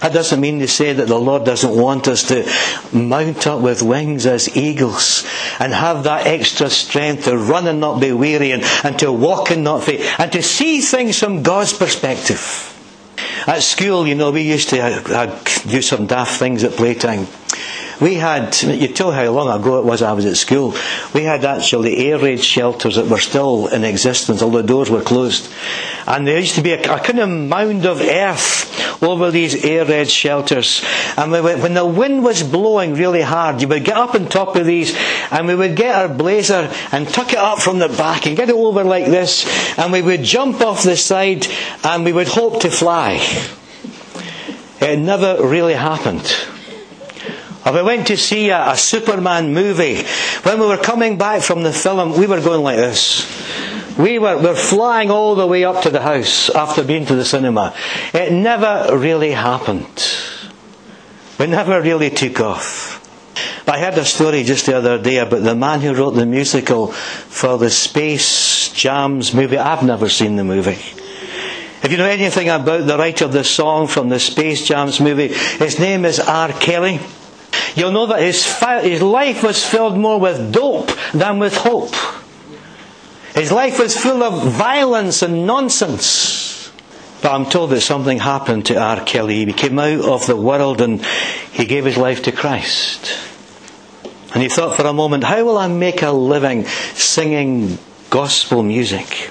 That 0.00 0.12
doesn't 0.12 0.40
mean 0.40 0.60
to 0.60 0.68
say 0.68 0.92
that 0.92 1.08
the 1.08 1.18
Lord 1.18 1.44
doesn't 1.44 1.74
want 1.76 2.06
us 2.06 2.28
to 2.28 2.48
mount 2.96 3.48
up 3.48 3.60
with 3.60 3.82
wings 3.82 4.26
as 4.26 4.56
eagles 4.56 5.26
and 5.58 5.72
have 5.72 6.04
that 6.04 6.28
extra 6.28 6.70
strength 6.70 7.24
to 7.24 7.36
run 7.36 7.66
and 7.66 7.80
not 7.80 8.00
be 8.00 8.12
weary 8.12 8.52
and, 8.52 8.62
and 8.84 8.96
to 9.00 9.10
walk 9.10 9.50
and 9.50 9.64
not 9.64 9.82
faint 9.82 10.02
and 10.20 10.30
to 10.30 10.40
see 10.40 10.80
things 10.80 11.18
from 11.18 11.42
God's 11.42 11.72
perspective. 11.72 12.74
At 13.48 13.62
school, 13.62 14.06
you 14.06 14.14
know, 14.14 14.30
we 14.30 14.42
used 14.42 14.68
to 14.68 14.80
uh, 14.80 15.02
uh, 15.08 15.40
do 15.66 15.82
some 15.82 16.06
daft 16.06 16.38
things 16.38 16.62
at 16.62 16.72
playtime. 16.72 17.26
We 18.00 18.14
had, 18.14 18.60
you 18.62 18.86
tell 18.88 19.10
how 19.10 19.28
long 19.30 19.60
ago 19.60 19.80
it 19.80 19.84
was 19.84 20.02
I 20.02 20.12
was 20.12 20.24
at 20.24 20.36
school, 20.36 20.74
we 21.14 21.24
had 21.24 21.44
actually 21.44 21.96
air 22.06 22.18
raid 22.18 22.42
shelters 22.42 22.94
that 22.94 23.06
were 23.06 23.18
still 23.18 23.66
in 23.66 23.82
existence, 23.82 24.40
although 24.40 24.62
the 24.62 24.68
doors 24.68 24.88
were 24.88 25.02
closed. 25.02 25.52
And 26.06 26.26
there 26.26 26.38
used 26.38 26.54
to 26.54 26.62
be 26.62 26.72
a, 26.72 26.80
a 26.94 27.00
kind 27.00 27.18
of 27.18 27.28
mound 27.28 27.86
of 27.86 28.00
earth 28.00 29.02
over 29.02 29.30
these 29.32 29.64
air 29.64 29.84
raid 29.84 30.08
shelters. 30.08 30.84
And 31.16 31.32
we, 31.32 31.40
when 31.40 31.74
the 31.74 31.84
wind 31.84 32.22
was 32.22 32.42
blowing 32.44 32.94
really 32.94 33.22
hard, 33.22 33.60
you 33.60 33.68
would 33.68 33.84
get 33.84 33.96
up 33.96 34.14
on 34.14 34.28
top 34.28 34.54
of 34.54 34.64
these 34.64 34.96
and 35.32 35.48
we 35.48 35.56
would 35.56 35.74
get 35.74 35.94
our 35.94 36.08
blazer 36.08 36.72
and 36.92 37.08
tuck 37.08 37.32
it 37.32 37.38
up 37.38 37.58
from 37.58 37.80
the 37.80 37.88
back 37.88 38.26
and 38.26 38.36
get 38.36 38.48
it 38.48 38.54
over 38.54 38.84
like 38.84 39.06
this. 39.06 39.44
And 39.76 39.92
we 39.92 40.02
would 40.02 40.22
jump 40.22 40.60
off 40.60 40.84
the 40.84 40.96
side 40.96 41.46
and 41.82 42.04
we 42.04 42.12
would 42.12 42.28
hope 42.28 42.60
to 42.62 42.70
fly. 42.70 43.14
It 44.80 44.98
never 45.00 45.44
really 45.44 45.74
happened. 45.74 46.32
If 47.68 47.74
we 47.74 47.82
went 47.82 48.06
to 48.06 48.16
see 48.16 48.48
a, 48.48 48.70
a, 48.70 48.76
Superman 48.78 49.52
movie, 49.52 50.02
when 50.42 50.58
we 50.58 50.66
were 50.66 50.78
coming 50.78 51.18
back 51.18 51.42
from 51.42 51.62
the 51.62 51.72
film, 51.72 52.18
we 52.18 52.26
were 52.26 52.40
going 52.40 52.62
like 52.62 52.78
this. 52.78 53.26
We 53.98 54.18
were, 54.18 54.38
we 54.38 54.44
were 54.46 54.54
flying 54.54 55.10
all 55.10 55.34
the 55.34 55.46
way 55.46 55.64
up 55.64 55.82
to 55.82 55.90
the 55.90 56.00
house 56.00 56.48
after 56.48 56.82
being 56.82 57.04
to 57.06 57.14
the 57.14 57.26
cinema. 57.26 57.74
It 58.14 58.32
never 58.32 58.96
really 58.96 59.32
happened. 59.32 59.86
We 61.38 61.46
never 61.46 61.82
really 61.82 62.08
took 62.08 62.40
off. 62.40 63.04
I 63.68 63.78
heard 63.78 63.98
a 63.98 64.04
story 64.06 64.44
just 64.44 64.64
the 64.64 64.78
other 64.78 64.96
day 64.96 65.18
about 65.18 65.42
the 65.42 65.54
man 65.54 65.82
who 65.82 65.92
wrote 65.92 66.12
the 66.12 66.24
musical 66.24 66.86
for 66.86 67.58
the 67.58 67.68
Space 67.68 68.72
Jams 68.72 69.34
movie. 69.34 69.58
I've 69.58 69.82
never 69.82 70.08
seen 70.08 70.36
the 70.36 70.44
movie. 70.44 70.78
If 71.82 71.88
you 71.90 71.98
know 71.98 72.06
anything 72.06 72.48
about 72.48 72.86
the 72.86 72.96
writer 72.96 73.26
of 73.26 73.32
the 73.32 73.44
song 73.44 73.88
from 73.88 74.08
the 74.08 74.18
Space 74.18 74.66
Jams 74.66 75.00
movie, 75.00 75.28
his 75.28 75.78
name 75.78 76.06
is 76.06 76.18
R. 76.18 76.50
Kelly. 76.52 76.98
You'll 77.74 77.92
know 77.92 78.06
that 78.06 78.20
his, 78.20 78.44
his 78.82 79.02
life 79.02 79.42
was 79.42 79.64
filled 79.64 79.96
more 79.96 80.18
with 80.18 80.52
dope 80.52 80.90
than 81.12 81.38
with 81.38 81.56
hope. 81.56 81.94
His 83.34 83.52
life 83.52 83.78
was 83.78 83.96
full 83.96 84.22
of 84.22 84.52
violence 84.52 85.22
and 85.22 85.46
nonsense. 85.46 86.72
But 87.22 87.32
I'm 87.32 87.46
told 87.46 87.70
that 87.70 87.80
something 87.80 88.18
happened 88.18 88.66
to 88.66 88.80
R. 88.80 89.04
Kelly. 89.04 89.44
He 89.44 89.52
came 89.52 89.78
out 89.78 90.00
of 90.00 90.26
the 90.26 90.36
world 90.36 90.80
and 90.80 91.04
he 91.52 91.64
gave 91.66 91.84
his 91.84 91.96
life 91.96 92.22
to 92.24 92.32
Christ. 92.32 93.18
And 94.34 94.42
he 94.42 94.48
thought 94.48 94.76
for 94.76 94.86
a 94.86 94.92
moment, 94.92 95.24
how 95.24 95.44
will 95.44 95.58
I 95.58 95.68
make 95.68 96.02
a 96.02 96.12
living 96.12 96.66
singing 96.94 97.78
gospel 98.10 98.62
music? 98.62 99.30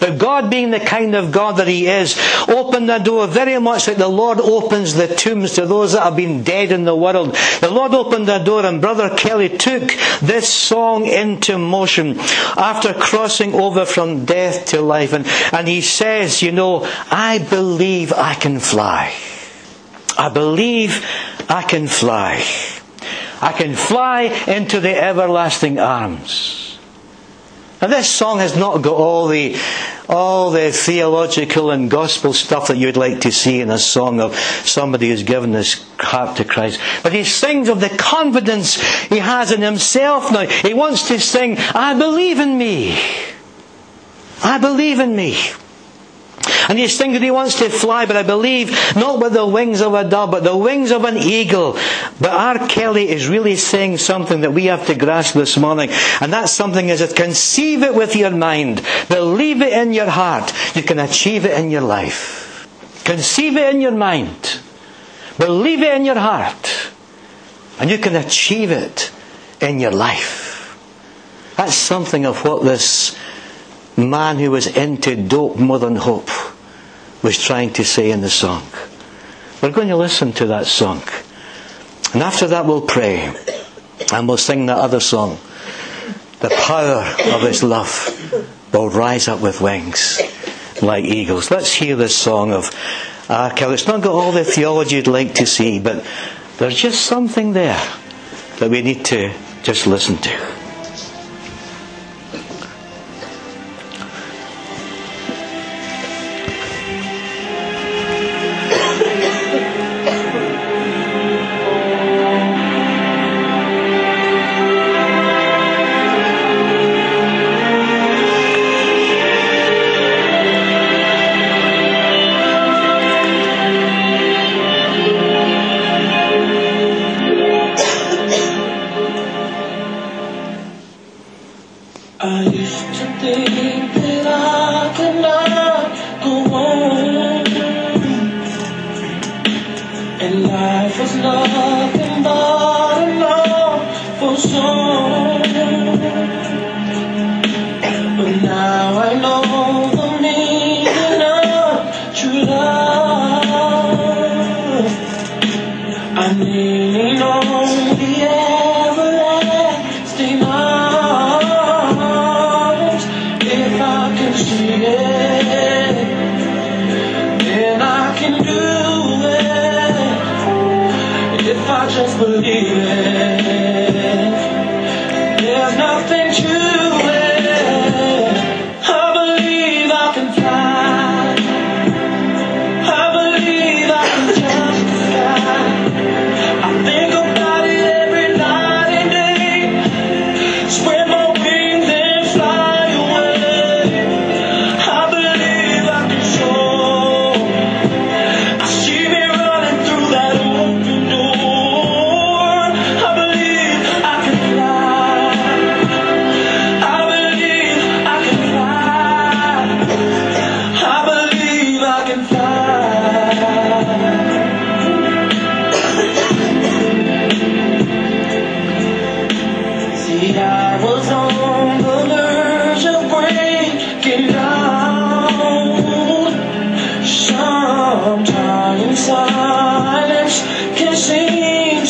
But 0.00 0.18
God, 0.18 0.50
being 0.50 0.70
the 0.70 0.80
kind 0.80 1.14
of 1.14 1.32
God 1.32 1.56
that 1.56 1.68
He 1.68 1.86
is, 1.86 2.18
opened 2.48 2.88
the 2.88 2.98
door 2.98 3.26
very 3.26 3.58
much 3.58 3.88
like 3.88 3.96
the 3.96 4.08
Lord 4.08 4.38
opens 4.40 4.94
the 4.94 5.08
tombs 5.08 5.54
to 5.54 5.66
those 5.66 5.92
that 5.92 6.02
have 6.02 6.16
been 6.16 6.42
dead 6.42 6.72
in 6.72 6.84
the 6.84 6.94
world. 6.94 7.34
The 7.60 7.70
Lord 7.70 7.94
opened 7.94 8.26
the 8.26 8.38
door, 8.38 8.64
and 8.64 8.80
Brother 8.80 9.14
Kelly 9.16 9.48
took 9.48 9.92
this 10.20 10.52
song 10.52 11.06
into 11.06 11.58
motion 11.58 12.18
after 12.56 12.94
crossing 12.94 13.54
over 13.54 13.84
from 13.84 14.24
death 14.24 14.66
to 14.66 14.80
life. 14.80 15.12
And, 15.12 15.26
and 15.52 15.66
he 15.66 15.80
says, 15.80 16.42
You 16.42 16.52
know, 16.52 16.88
I 17.10 17.38
believe 17.38 18.12
I 18.12 18.34
can 18.34 18.60
fly. 18.60 19.12
I 20.16 20.28
believe 20.30 21.04
I 21.48 21.62
can 21.62 21.86
fly. 21.86 22.44
I 23.40 23.52
can 23.52 23.74
fly 23.74 24.22
into 24.48 24.80
the 24.80 25.00
everlasting 25.00 25.78
arms. 25.78 26.67
Now 27.80 27.86
this 27.88 28.10
song 28.10 28.38
has 28.40 28.56
not 28.56 28.82
got 28.82 28.94
all 28.94 29.28
the, 29.28 29.56
all 30.08 30.50
the 30.50 30.72
theological 30.72 31.70
and 31.70 31.88
gospel 31.88 32.32
stuff 32.32 32.68
that 32.68 32.76
you'd 32.76 32.96
like 32.96 33.20
to 33.20 33.30
see 33.30 33.60
in 33.60 33.70
a 33.70 33.78
song 33.78 34.20
of 34.20 34.36
somebody 34.36 35.10
who's 35.10 35.22
given 35.22 35.52
his 35.52 35.86
heart 35.98 36.36
to 36.38 36.44
Christ. 36.44 36.80
But 37.04 37.12
he 37.12 37.22
sings 37.22 37.68
of 37.68 37.80
the 37.80 37.90
confidence 37.90 38.80
he 39.06 39.18
has 39.18 39.52
in 39.52 39.62
himself 39.62 40.32
now. 40.32 40.46
He 40.46 40.74
wants 40.74 41.06
to 41.08 41.20
sing, 41.20 41.56
I 41.58 41.96
believe 41.96 42.40
in 42.40 42.58
me. 42.58 42.98
I 44.42 44.58
believe 44.58 44.98
in 44.98 45.14
me. 45.14 45.36
And 46.68 46.78
he's 46.78 46.98
thinking 46.98 47.22
he 47.22 47.30
wants 47.30 47.58
to 47.58 47.68
fly, 47.70 48.06
but 48.06 48.16
I 48.16 48.22
believe 48.22 48.70
not 48.94 49.20
with 49.20 49.32
the 49.32 49.46
wings 49.46 49.80
of 49.80 49.94
a 49.94 50.04
dove, 50.08 50.30
but 50.30 50.44
the 50.44 50.56
wings 50.56 50.90
of 50.90 51.04
an 51.04 51.16
eagle. 51.16 51.78
But 52.20 52.30
R. 52.30 52.68
Kelly 52.68 53.08
is 53.08 53.28
really 53.28 53.56
saying 53.56 53.98
something 53.98 54.42
that 54.42 54.52
we 54.52 54.66
have 54.66 54.86
to 54.86 54.94
grasp 54.94 55.34
this 55.34 55.56
morning. 55.56 55.90
And 56.20 56.32
that 56.32 56.48
something 56.48 56.88
is 56.88 57.00
that 57.00 57.16
conceive 57.16 57.82
it 57.82 57.94
with 57.94 58.14
your 58.16 58.30
mind, 58.30 58.84
believe 59.08 59.62
it 59.62 59.72
in 59.72 59.92
your 59.92 60.10
heart, 60.10 60.52
you 60.76 60.82
can 60.82 60.98
achieve 60.98 61.44
it 61.44 61.58
in 61.58 61.70
your 61.70 61.82
life. 61.82 62.46
Conceive 63.04 63.56
it 63.56 63.74
in 63.74 63.80
your 63.80 63.96
mind, 63.96 64.60
believe 65.38 65.80
it 65.80 65.94
in 65.94 66.04
your 66.04 66.18
heart, 66.18 66.90
and 67.80 67.88
you 67.88 67.96
can 67.96 68.14
achieve 68.14 68.70
it 68.70 69.10
in 69.62 69.80
your 69.80 69.92
life. 69.92 70.78
That's 71.56 71.74
something 71.74 72.26
of 72.26 72.44
what 72.44 72.64
this 72.64 73.16
man 73.98 74.38
who 74.38 74.50
was 74.50 74.66
into 74.66 75.16
dope 75.16 75.58
more 75.58 75.78
than 75.78 75.96
hope 75.96 76.30
was 77.22 77.38
trying 77.38 77.72
to 77.74 77.84
say 77.84 78.10
in 78.10 78.20
the 78.20 78.30
song. 78.30 78.62
We're 79.60 79.72
going 79.72 79.88
to 79.88 79.96
listen 79.96 80.32
to 80.34 80.46
that 80.46 80.66
song. 80.66 81.02
And 82.14 82.22
after 82.22 82.46
that, 82.48 82.64
we'll 82.64 82.82
pray. 82.82 83.34
And 84.12 84.28
we'll 84.28 84.36
sing 84.36 84.66
that 84.66 84.78
other 84.78 85.00
song. 85.00 85.38
The 86.40 86.50
power 86.50 87.04
of 87.34 87.42
His 87.42 87.62
love 87.64 88.46
will 88.72 88.88
rise 88.88 89.26
up 89.26 89.40
with 89.40 89.60
wings 89.60 90.20
like 90.80 91.04
eagles. 91.04 91.50
Let's 91.50 91.72
hear 91.72 91.96
this 91.96 92.16
song 92.16 92.52
of 92.52 92.70
R. 93.28 93.50
Kelly. 93.50 93.74
It's 93.74 93.88
not 93.88 94.02
got 94.02 94.14
all 94.14 94.32
the 94.32 94.44
theology 94.44 94.96
you'd 94.96 95.08
like 95.08 95.34
to 95.34 95.46
see, 95.46 95.80
but 95.80 96.06
there's 96.58 96.76
just 96.76 97.04
something 97.04 97.52
there 97.52 97.80
that 98.58 98.70
we 98.70 98.82
need 98.82 99.04
to 99.06 99.32
just 99.62 99.86
listen 99.86 100.16
to. 100.18 100.57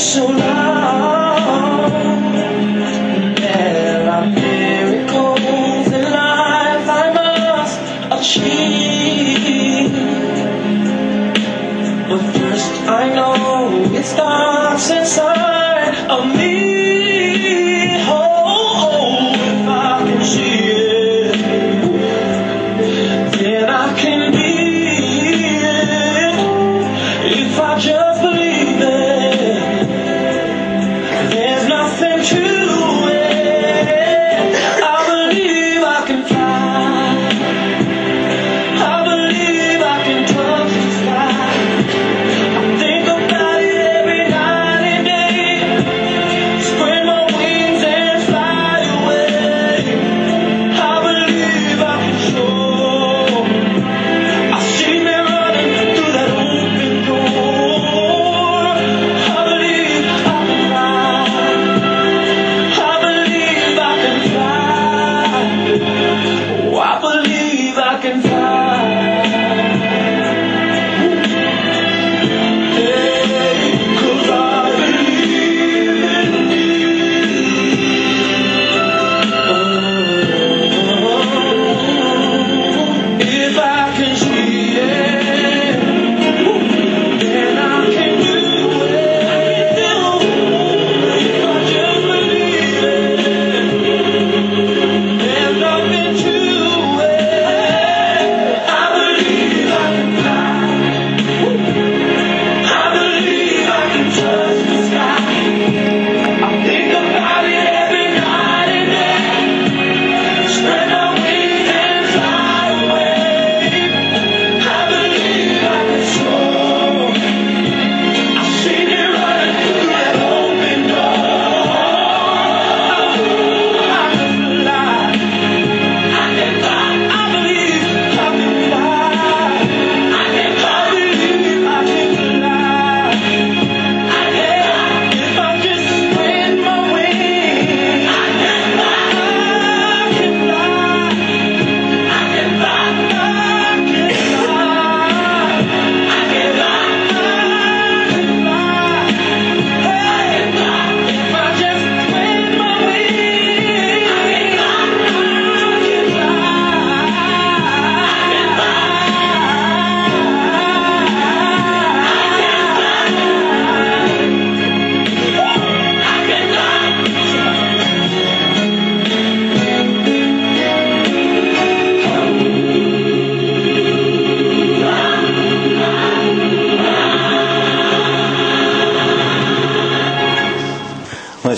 So 0.08 0.24
loud. 0.24 0.47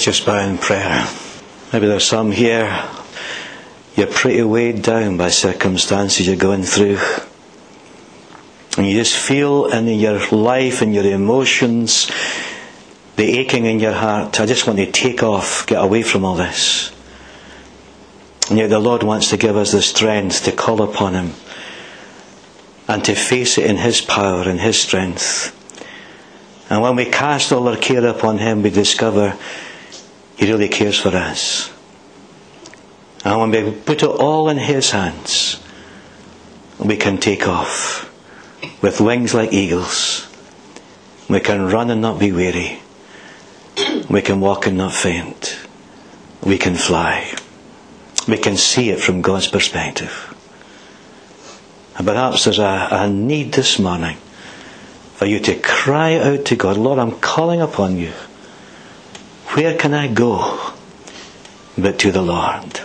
Just 0.00 0.24
bow 0.24 0.38
in 0.38 0.56
prayer. 0.56 1.06
Maybe 1.74 1.86
there's 1.86 2.04
some 2.04 2.32
here, 2.32 2.88
you're 3.96 4.06
pretty 4.06 4.42
weighed 4.42 4.80
down 4.80 5.18
by 5.18 5.28
circumstances 5.28 6.26
you're 6.26 6.36
going 6.36 6.62
through. 6.62 6.98
And 8.78 8.86
you 8.86 8.98
just 8.98 9.14
feel 9.14 9.66
in 9.66 9.86
your 9.88 10.26
life 10.30 10.80
and 10.80 10.94
your 10.94 11.04
emotions 11.04 12.10
the 13.16 13.38
aching 13.38 13.66
in 13.66 13.78
your 13.78 13.92
heart. 13.92 14.40
I 14.40 14.46
just 14.46 14.66
want 14.66 14.78
to 14.78 14.90
take 14.90 15.22
off, 15.22 15.66
get 15.66 15.84
away 15.84 16.02
from 16.02 16.24
all 16.24 16.36
this. 16.36 16.90
And 18.48 18.58
yet 18.58 18.70
the 18.70 18.78
Lord 18.78 19.02
wants 19.02 19.28
to 19.30 19.36
give 19.36 19.54
us 19.54 19.72
the 19.72 19.82
strength 19.82 20.44
to 20.44 20.52
call 20.52 20.80
upon 20.80 21.12
Him 21.12 21.34
and 22.88 23.04
to 23.04 23.14
face 23.14 23.58
it 23.58 23.66
in 23.66 23.76
His 23.76 24.00
power 24.00 24.48
and 24.48 24.58
His 24.58 24.80
strength. 24.80 25.54
And 26.70 26.80
when 26.80 26.96
we 26.96 27.04
cast 27.04 27.52
all 27.52 27.68
our 27.68 27.76
care 27.76 28.06
upon 28.06 28.38
Him, 28.38 28.62
we 28.62 28.70
discover 28.70 29.36
He 30.40 30.50
really 30.50 30.68
cares 30.68 30.98
for 30.98 31.10
us. 31.10 31.70
And 33.26 33.38
when 33.38 33.50
we 33.50 33.72
put 33.72 34.02
it 34.02 34.08
all 34.08 34.48
in 34.48 34.56
His 34.56 34.90
hands, 34.90 35.62
we 36.78 36.96
can 36.96 37.18
take 37.18 37.46
off 37.46 38.10
with 38.80 39.02
wings 39.02 39.34
like 39.34 39.52
eagles. 39.52 40.26
We 41.28 41.40
can 41.40 41.66
run 41.66 41.90
and 41.90 42.00
not 42.00 42.18
be 42.18 42.32
weary. 42.32 42.80
We 44.08 44.22
can 44.22 44.40
walk 44.40 44.66
and 44.66 44.78
not 44.78 44.94
faint. 44.94 45.58
We 46.42 46.56
can 46.56 46.74
fly. 46.74 47.34
We 48.26 48.38
can 48.38 48.56
see 48.56 48.88
it 48.88 49.00
from 49.00 49.20
God's 49.20 49.48
perspective. 49.48 50.34
And 51.98 52.06
perhaps 52.06 52.44
there's 52.44 52.58
a, 52.58 52.88
a 52.90 53.10
need 53.10 53.52
this 53.52 53.78
morning 53.78 54.16
for 55.16 55.26
you 55.26 55.38
to 55.40 55.54
cry 55.56 56.14
out 56.14 56.46
to 56.46 56.56
God, 56.56 56.78
Lord, 56.78 56.98
I'm 56.98 57.20
calling 57.20 57.60
upon 57.60 57.98
you. 57.98 58.14
Where 59.54 59.76
can 59.76 59.94
I 59.94 60.06
go 60.06 60.72
but 61.76 61.98
to 62.00 62.12
the 62.12 62.22
Lord? 62.22 62.80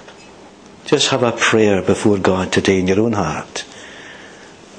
Just 0.86 1.10
have 1.10 1.24
a 1.24 1.32
prayer 1.32 1.82
before 1.82 2.18
God 2.18 2.52
today 2.52 2.80
in 2.80 2.88
your 2.88 3.02
own 3.02 3.14
heart. 3.14 3.66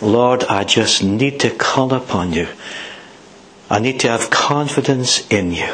Lord, 0.01 0.45
I 0.45 0.65
just 0.65 1.03
need 1.03 1.41
to 1.41 1.51
call 1.51 1.95
upon 1.95 2.33
you. 2.33 2.49
I 3.71 3.79
need 3.79 4.01
to 4.01 4.09
have 4.09 4.31
confidence 4.31 5.27
in 5.29 5.53
you 5.53 5.73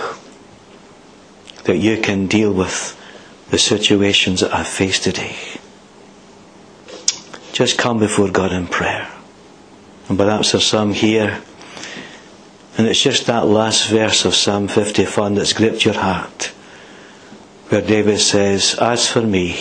that 1.64 1.78
you 1.78 2.00
can 2.00 2.26
deal 2.26 2.52
with 2.52 2.98
the 3.50 3.58
situations 3.58 4.40
that 4.40 4.54
I 4.54 4.64
face 4.64 5.00
today. 5.00 5.36
Just 7.52 7.78
come 7.78 7.98
before 7.98 8.30
God 8.30 8.52
in 8.52 8.66
prayer. 8.66 9.10
And 10.08 10.18
perhaps 10.18 10.52
there's 10.52 10.66
some 10.66 10.92
here, 10.92 11.42
and 12.78 12.86
it's 12.86 13.02
just 13.02 13.26
that 13.26 13.46
last 13.46 13.88
verse 13.88 14.24
of 14.24 14.34
Psalm 14.34 14.68
51 14.68 15.34
that's 15.34 15.52
gripped 15.52 15.84
your 15.84 15.94
heart, 15.94 16.46
where 17.68 17.82
David 17.82 18.18
says, 18.18 18.76
As 18.80 19.08
for 19.08 19.22
me, 19.22 19.58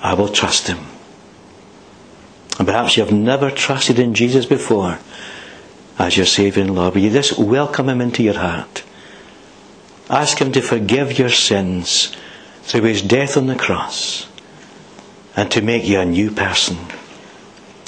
I 0.00 0.14
will 0.14 0.28
trust 0.28 0.68
him. 0.68 0.78
And 2.58 2.66
perhaps 2.68 2.96
you've 2.96 3.12
never 3.12 3.50
trusted 3.50 3.98
in 3.98 4.14
Jesus 4.14 4.46
before 4.46 4.98
as 5.98 6.16
your 6.16 6.26
Saviour 6.26 6.66
and 6.66 6.74
Lord. 6.74 6.94
Will 6.94 7.02
you 7.02 7.10
just 7.10 7.38
welcome 7.38 7.88
Him 7.88 8.00
into 8.00 8.22
your 8.22 8.38
heart? 8.38 8.82
Ask 10.10 10.38
Him 10.40 10.52
to 10.52 10.60
forgive 10.60 11.18
your 11.18 11.30
sins 11.30 12.14
through 12.62 12.82
His 12.82 13.02
death 13.02 13.36
on 13.36 13.46
the 13.46 13.56
cross 13.56 14.28
and 15.36 15.50
to 15.50 15.62
make 15.62 15.86
you 15.86 16.00
a 16.00 16.04
new 16.04 16.30
person. 16.30 16.76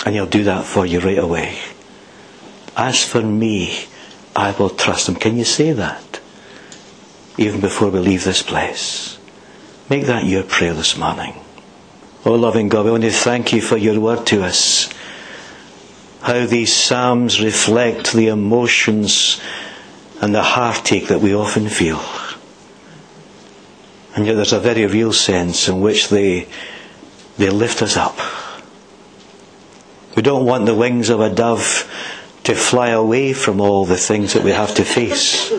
And 0.07 0.15
He'll 0.15 0.27
do 0.27 0.45
that 0.45 0.65
for 0.65 0.87
you 0.87 1.01
right 1.01 1.19
away. 1.19 1.59
As 2.77 3.05
for 3.05 3.23
me, 3.23 3.85
I 4.35 4.53
will 4.53 4.71
trust 4.71 5.09
him. 5.09 5.15
Can 5.15 5.37
you 5.37 5.45
say 5.45 5.73
that? 5.73 6.21
Even 7.39 7.61
before 7.61 7.91
we 7.91 8.01
leave 8.01 8.25
this 8.25 8.43
place. 8.43 9.19
Make 9.91 10.07
that 10.07 10.25
your 10.25 10.43
prayer 10.43 10.75
this 10.75 10.97
morning. 10.97 11.35
Oh, 12.25 12.35
loving 12.35 12.69
God, 12.69 12.87
we 12.87 12.91
want 12.91 13.03
to 13.03 13.11
thank 13.11 13.53
you 13.53 13.61
for 13.61 13.77
your 13.77 14.01
word 14.01 14.27
to 14.29 14.43
us. 14.43 14.93
How 16.23 16.47
these 16.47 16.73
Psalms 16.73 17.43
reflect 17.43 18.13
the 18.13 18.29
emotions 18.29 19.41
and 20.23 20.35
the 20.35 20.43
heartache 20.43 21.09
that 21.09 21.21
we 21.21 21.35
often 21.35 21.69
feel. 21.69 22.01
And 24.17 24.27
yet 24.27 24.35
there's 24.35 24.53
a 24.53 24.61
very 24.61 24.87
real 24.87 25.13
sense 25.13 25.69
in 25.69 25.81
which 25.81 26.09
they, 26.09 26.49
they 27.37 27.51
lift 27.51 27.83
us 27.83 27.97
up. 27.97 28.17
We 30.17 30.23
don't 30.23 30.47
want 30.47 30.67
the 30.67 30.75
wings 30.75 31.11
of 31.11 31.21
a 31.21 31.29
dove 31.29 31.91
to 32.45 32.55
fly 32.55 32.91
away 32.91 33.33
from 33.33 33.61
all 33.61 33.85
the 33.85 33.97
things 33.97 34.35
that 34.35 34.45
we 34.45 34.53
have 34.53 34.75
to 34.75 34.85
face. 34.85 35.53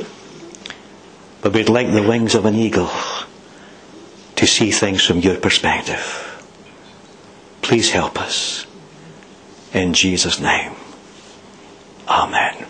But 1.41 1.53
we'd 1.53 1.69
like 1.69 1.91
the 1.91 2.07
wings 2.07 2.35
of 2.35 2.45
an 2.45 2.55
eagle 2.55 2.89
to 4.35 4.47
see 4.47 4.71
things 4.71 5.03
from 5.03 5.19
your 5.19 5.37
perspective. 5.37 6.21
Please 7.61 7.91
help 7.91 8.19
us. 8.19 8.65
In 9.73 9.93
Jesus' 9.93 10.39
name. 10.39 10.73
Amen. 12.07 12.65